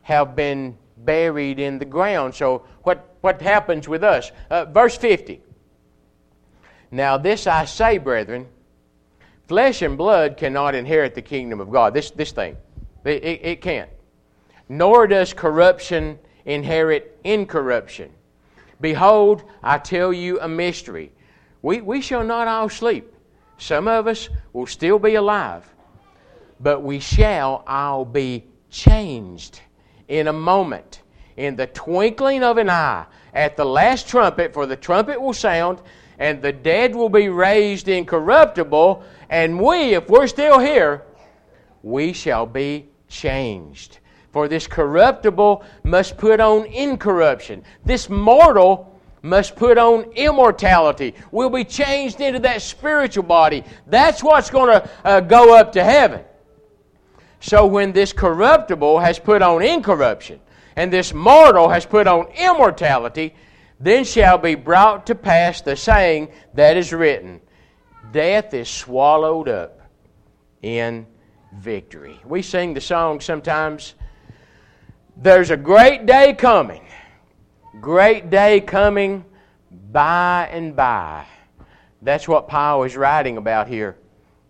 have 0.03 0.35
been 0.35 0.77
buried 0.97 1.59
in 1.59 1.79
the 1.79 1.85
ground. 1.85 2.35
So 2.35 2.65
what 2.83 3.07
what 3.21 3.41
happens 3.41 3.87
with 3.87 4.03
us? 4.03 4.31
Uh, 4.49 4.65
verse 4.65 4.97
fifty. 4.97 5.41
Now 6.91 7.17
this 7.17 7.47
I 7.47 7.65
say, 7.65 7.97
brethren, 7.97 8.47
flesh 9.47 9.81
and 9.81 9.97
blood 9.97 10.37
cannot 10.37 10.75
inherit 10.75 11.15
the 11.15 11.21
kingdom 11.21 11.59
of 11.59 11.71
God. 11.71 11.93
This 11.93 12.11
this 12.11 12.31
thing, 12.31 12.57
it, 13.03 13.23
it, 13.23 13.45
it 13.45 13.61
can't. 13.61 13.89
Nor 14.69 15.07
does 15.07 15.33
corruption 15.33 16.19
inherit 16.45 17.19
incorruption. 17.23 18.11
Behold, 18.79 19.43
I 19.61 19.77
tell 19.77 20.11
you 20.11 20.39
a 20.39 20.47
mystery. 20.47 21.11
We, 21.61 21.81
we 21.81 22.01
shall 22.01 22.23
not 22.23 22.47
all 22.47 22.69
sleep. 22.69 23.13
Some 23.59 23.87
of 23.87 24.07
us 24.07 24.29
will 24.53 24.65
still 24.65 24.97
be 24.97 25.13
alive, 25.13 25.71
but 26.61 26.83
we 26.83 26.99
shall 26.99 27.63
all 27.67 28.05
be 28.05 28.45
changed 28.69 29.61
in 30.07 30.27
a 30.27 30.33
moment, 30.33 31.01
in 31.37 31.55
the 31.55 31.67
twinkling 31.67 32.43
of 32.43 32.57
an 32.57 32.69
eye, 32.69 33.05
at 33.33 33.55
the 33.55 33.65
last 33.65 34.07
trumpet, 34.07 34.53
for 34.53 34.65
the 34.65 34.75
trumpet 34.75 35.19
will 35.19 35.33
sound, 35.33 35.81
and 36.19 36.41
the 36.41 36.51
dead 36.51 36.93
will 36.93 37.09
be 37.09 37.29
raised 37.29 37.87
incorruptible, 37.87 39.03
and 39.29 39.59
we, 39.59 39.95
if 39.95 40.09
we're 40.09 40.27
still 40.27 40.59
here, 40.59 41.03
we 41.81 42.13
shall 42.13 42.45
be 42.45 42.89
changed. 43.07 43.99
For 44.31 44.47
this 44.47 44.67
corruptible 44.67 45.63
must 45.83 46.17
put 46.17 46.39
on 46.39 46.65
incorruption. 46.65 47.63
This 47.83 48.09
mortal 48.09 48.99
must 49.21 49.55
put 49.55 49.77
on 49.77 50.03
immortality. 50.13 51.15
We'll 51.31 51.49
be 51.49 51.63
changed 51.63 52.21
into 52.21 52.39
that 52.39 52.61
spiritual 52.61 53.23
body. 53.23 53.63
That's 53.87 54.23
what's 54.23 54.49
going 54.49 54.81
to 54.81 54.89
uh, 55.03 55.19
go 55.21 55.55
up 55.55 55.71
to 55.73 55.83
heaven. 55.83 56.21
So 57.41 57.65
when 57.65 57.91
this 57.91 58.13
corruptible 58.13 58.99
has 58.99 59.19
put 59.19 59.41
on 59.41 59.63
incorruption, 59.63 60.39
and 60.75 60.93
this 60.93 61.13
mortal 61.13 61.69
has 61.69 61.85
put 61.85 62.07
on 62.07 62.27
immortality, 62.27 63.35
then 63.79 64.03
shall 64.03 64.37
be 64.37 64.55
brought 64.55 65.07
to 65.07 65.15
pass 65.15 65.59
the 65.59 65.75
saying 65.75 66.29
that 66.53 66.77
is 66.77 66.93
written 66.93 67.41
Death 68.11 68.53
is 68.53 68.69
swallowed 68.69 69.49
up 69.49 69.81
in 70.61 71.07
victory. 71.57 72.19
We 72.25 72.41
sing 72.41 72.73
the 72.73 72.81
song 72.81 73.19
sometimes 73.19 73.95
there's 75.17 75.49
a 75.49 75.57
great 75.57 76.05
day 76.05 76.33
coming. 76.33 76.85
Great 77.79 78.29
day 78.29 78.61
coming 78.61 79.25
by 79.91 80.47
and 80.51 80.75
by. 80.75 81.25
That's 82.01 82.27
what 82.27 82.47
Paul 82.47 82.83
is 82.83 82.95
writing 82.95 83.37
about 83.37 83.67
here 83.67 83.97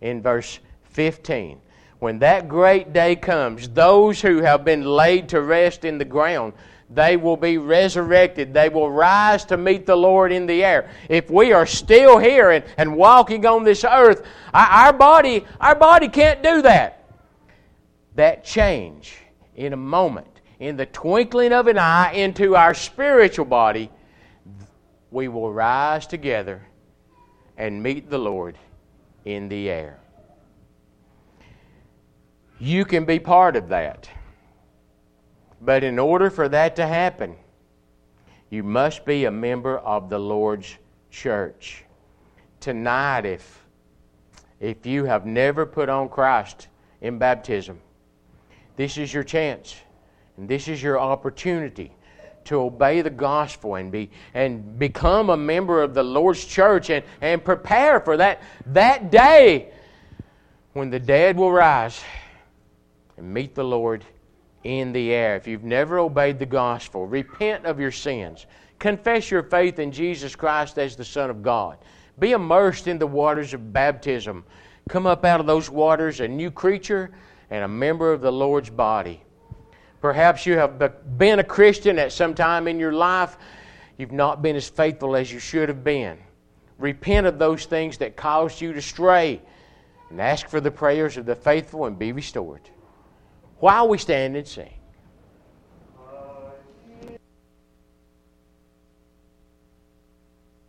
in 0.00 0.22
verse 0.22 0.58
15. 0.84 1.60
When 2.02 2.18
that 2.18 2.48
great 2.48 2.92
day 2.92 3.14
comes, 3.14 3.68
those 3.68 4.20
who 4.20 4.38
have 4.38 4.64
been 4.64 4.84
laid 4.84 5.28
to 5.28 5.40
rest 5.40 5.84
in 5.84 5.98
the 5.98 6.04
ground, 6.04 6.52
they 6.90 7.16
will 7.16 7.36
be 7.36 7.58
resurrected. 7.58 8.52
They 8.52 8.68
will 8.70 8.90
rise 8.90 9.44
to 9.44 9.56
meet 9.56 9.86
the 9.86 9.94
Lord 9.94 10.32
in 10.32 10.46
the 10.46 10.64
air. 10.64 10.90
If 11.08 11.30
we 11.30 11.52
are 11.52 11.64
still 11.64 12.18
here 12.18 12.50
and, 12.50 12.64
and 12.76 12.96
walking 12.96 13.46
on 13.46 13.62
this 13.62 13.84
earth, 13.84 14.26
our, 14.52 14.92
body, 14.92 15.44
our 15.60 15.76
body 15.76 16.08
can't 16.08 16.42
do 16.42 16.62
that. 16.62 17.08
That 18.16 18.44
change 18.44 19.16
in 19.54 19.72
a 19.72 19.76
moment 19.76 20.40
in 20.58 20.76
the 20.76 20.86
twinkling 20.86 21.52
of 21.52 21.68
an 21.68 21.78
eye 21.78 22.14
into 22.14 22.56
our 22.56 22.74
spiritual 22.74 23.44
body, 23.44 23.92
we 25.12 25.28
will 25.28 25.52
rise 25.52 26.08
together 26.08 26.66
and 27.56 27.80
meet 27.80 28.10
the 28.10 28.18
Lord 28.18 28.58
in 29.24 29.48
the 29.48 29.70
air. 29.70 30.01
You 32.62 32.84
can 32.84 33.04
be 33.04 33.18
part 33.18 33.56
of 33.56 33.70
that. 33.70 34.08
But 35.60 35.82
in 35.82 35.98
order 35.98 36.30
for 36.30 36.48
that 36.48 36.76
to 36.76 36.86
happen, 36.86 37.34
you 38.50 38.62
must 38.62 39.04
be 39.04 39.24
a 39.24 39.32
member 39.32 39.78
of 39.78 40.08
the 40.08 40.20
Lord's 40.20 40.76
church. 41.10 41.84
Tonight, 42.60 43.26
if, 43.26 43.64
if 44.60 44.86
you 44.86 45.04
have 45.06 45.26
never 45.26 45.66
put 45.66 45.88
on 45.88 46.08
Christ 46.08 46.68
in 47.00 47.18
baptism, 47.18 47.80
this 48.76 48.96
is 48.96 49.12
your 49.12 49.24
chance. 49.24 49.74
And 50.36 50.48
this 50.48 50.68
is 50.68 50.80
your 50.80 51.00
opportunity 51.00 51.90
to 52.44 52.60
obey 52.60 53.02
the 53.02 53.10
gospel 53.10 53.74
and 53.74 53.90
be 53.90 54.08
and 54.34 54.78
become 54.78 55.30
a 55.30 55.36
member 55.36 55.82
of 55.82 55.94
the 55.94 56.02
Lord's 56.04 56.44
church 56.44 56.90
and, 56.90 57.04
and 57.22 57.44
prepare 57.44 57.98
for 57.98 58.16
that, 58.18 58.40
that 58.66 59.10
day 59.10 59.72
when 60.74 60.90
the 60.90 61.00
dead 61.00 61.36
will 61.36 61.50
rise 61.50 62.00
and 63.22 63.32
meet 63.32 63.54
the 63.54 63.62
Lord 63.62 64.04
in 64.64 64.92
the 64.92 65.12
air. 65.12 65.36
If 65.36 65.46
you've 65.46 65.62
never 65.62 66.00
obeyed 66.00 66.40
the 66.40 66.46
gospel, 66.46 67.06
repent 67.06 67.64
of 67.64 67.78
your 67.78 67.92
sins. 67.92 68.46
Confess 68.80 69.30
your 69.30 69.44
faith 69.44 69.78
in 69.78 69.92
Jesus 69.92 70.34
Christ 70.34 70.76
as 70.76 70.96
the 70.96 71.04
Son 71.04 71.30
of 71.30 71.40
God. 71.40 71.78
Be 72.18 72.32
immersed 72.32 72.88
in 72.88 72.98
the 72.98 73.06
waters 73.06 73.54
of 73.54 73.72
baptism. 73.72 74.44
Come 74.88 75.06
up 75.06 75.24
out 75.24 75.38
of 75.38 75.46
those 75.46 75.70
waters 75.70 76.18
a 76.18 76.26
new 76.26 76.50
creature 76.50 77.12
and 77.48 77.62
a 77.62 77.68
member 77.68 78.12
of 78.12 78.22
the 78.22 78.32
Lord's 78.32 78.70
body. 78.70 79.22
Perhaps 80.00 80.44
you 80.44 80.54
have 80.54 81.16
been 81.16 81.38
a 81.38 81.44
Christian 81.44 82.00
at 82.00 82.10
some 82.10 82.34
time 82.34 82.66
in 82.66 82.80
your 82.80 82.92
life. 82.92 83.36
You've 83.98 84.10
not 84.10 84.42
been 84.42 84.56
as 84.56 84.68
faithful 84.68 85.14
as 85.14 85.32
you 85.32 85.38
should 85.38 85.68
have 85.68 85.84
been. 85.84 86.18
Repent 86.76 87.28
of 87.28 87.38
those 87.38 87.66
things 87.66 87.98
that 87.98 88.16
caused 88.16 88.60
you 88.60 88.72
to 88.72 88.82
stray 88.82 89.40
and 90.10 90.20
ask 90.20 90.48
for 90.48 90.60
the 90.60 90.72
prayers 90.72 91.16
of 91.16 91.24
the 91.24 91.36
faithful 91.36 91.84
and 91.84 91.96
be 91.96 92.10
restored. 92.10 92.68
While 93.62 93.86
we 93.86 93.96
stand 93.96 94.36
and 94.36 94.44
sing. 94.44 94.74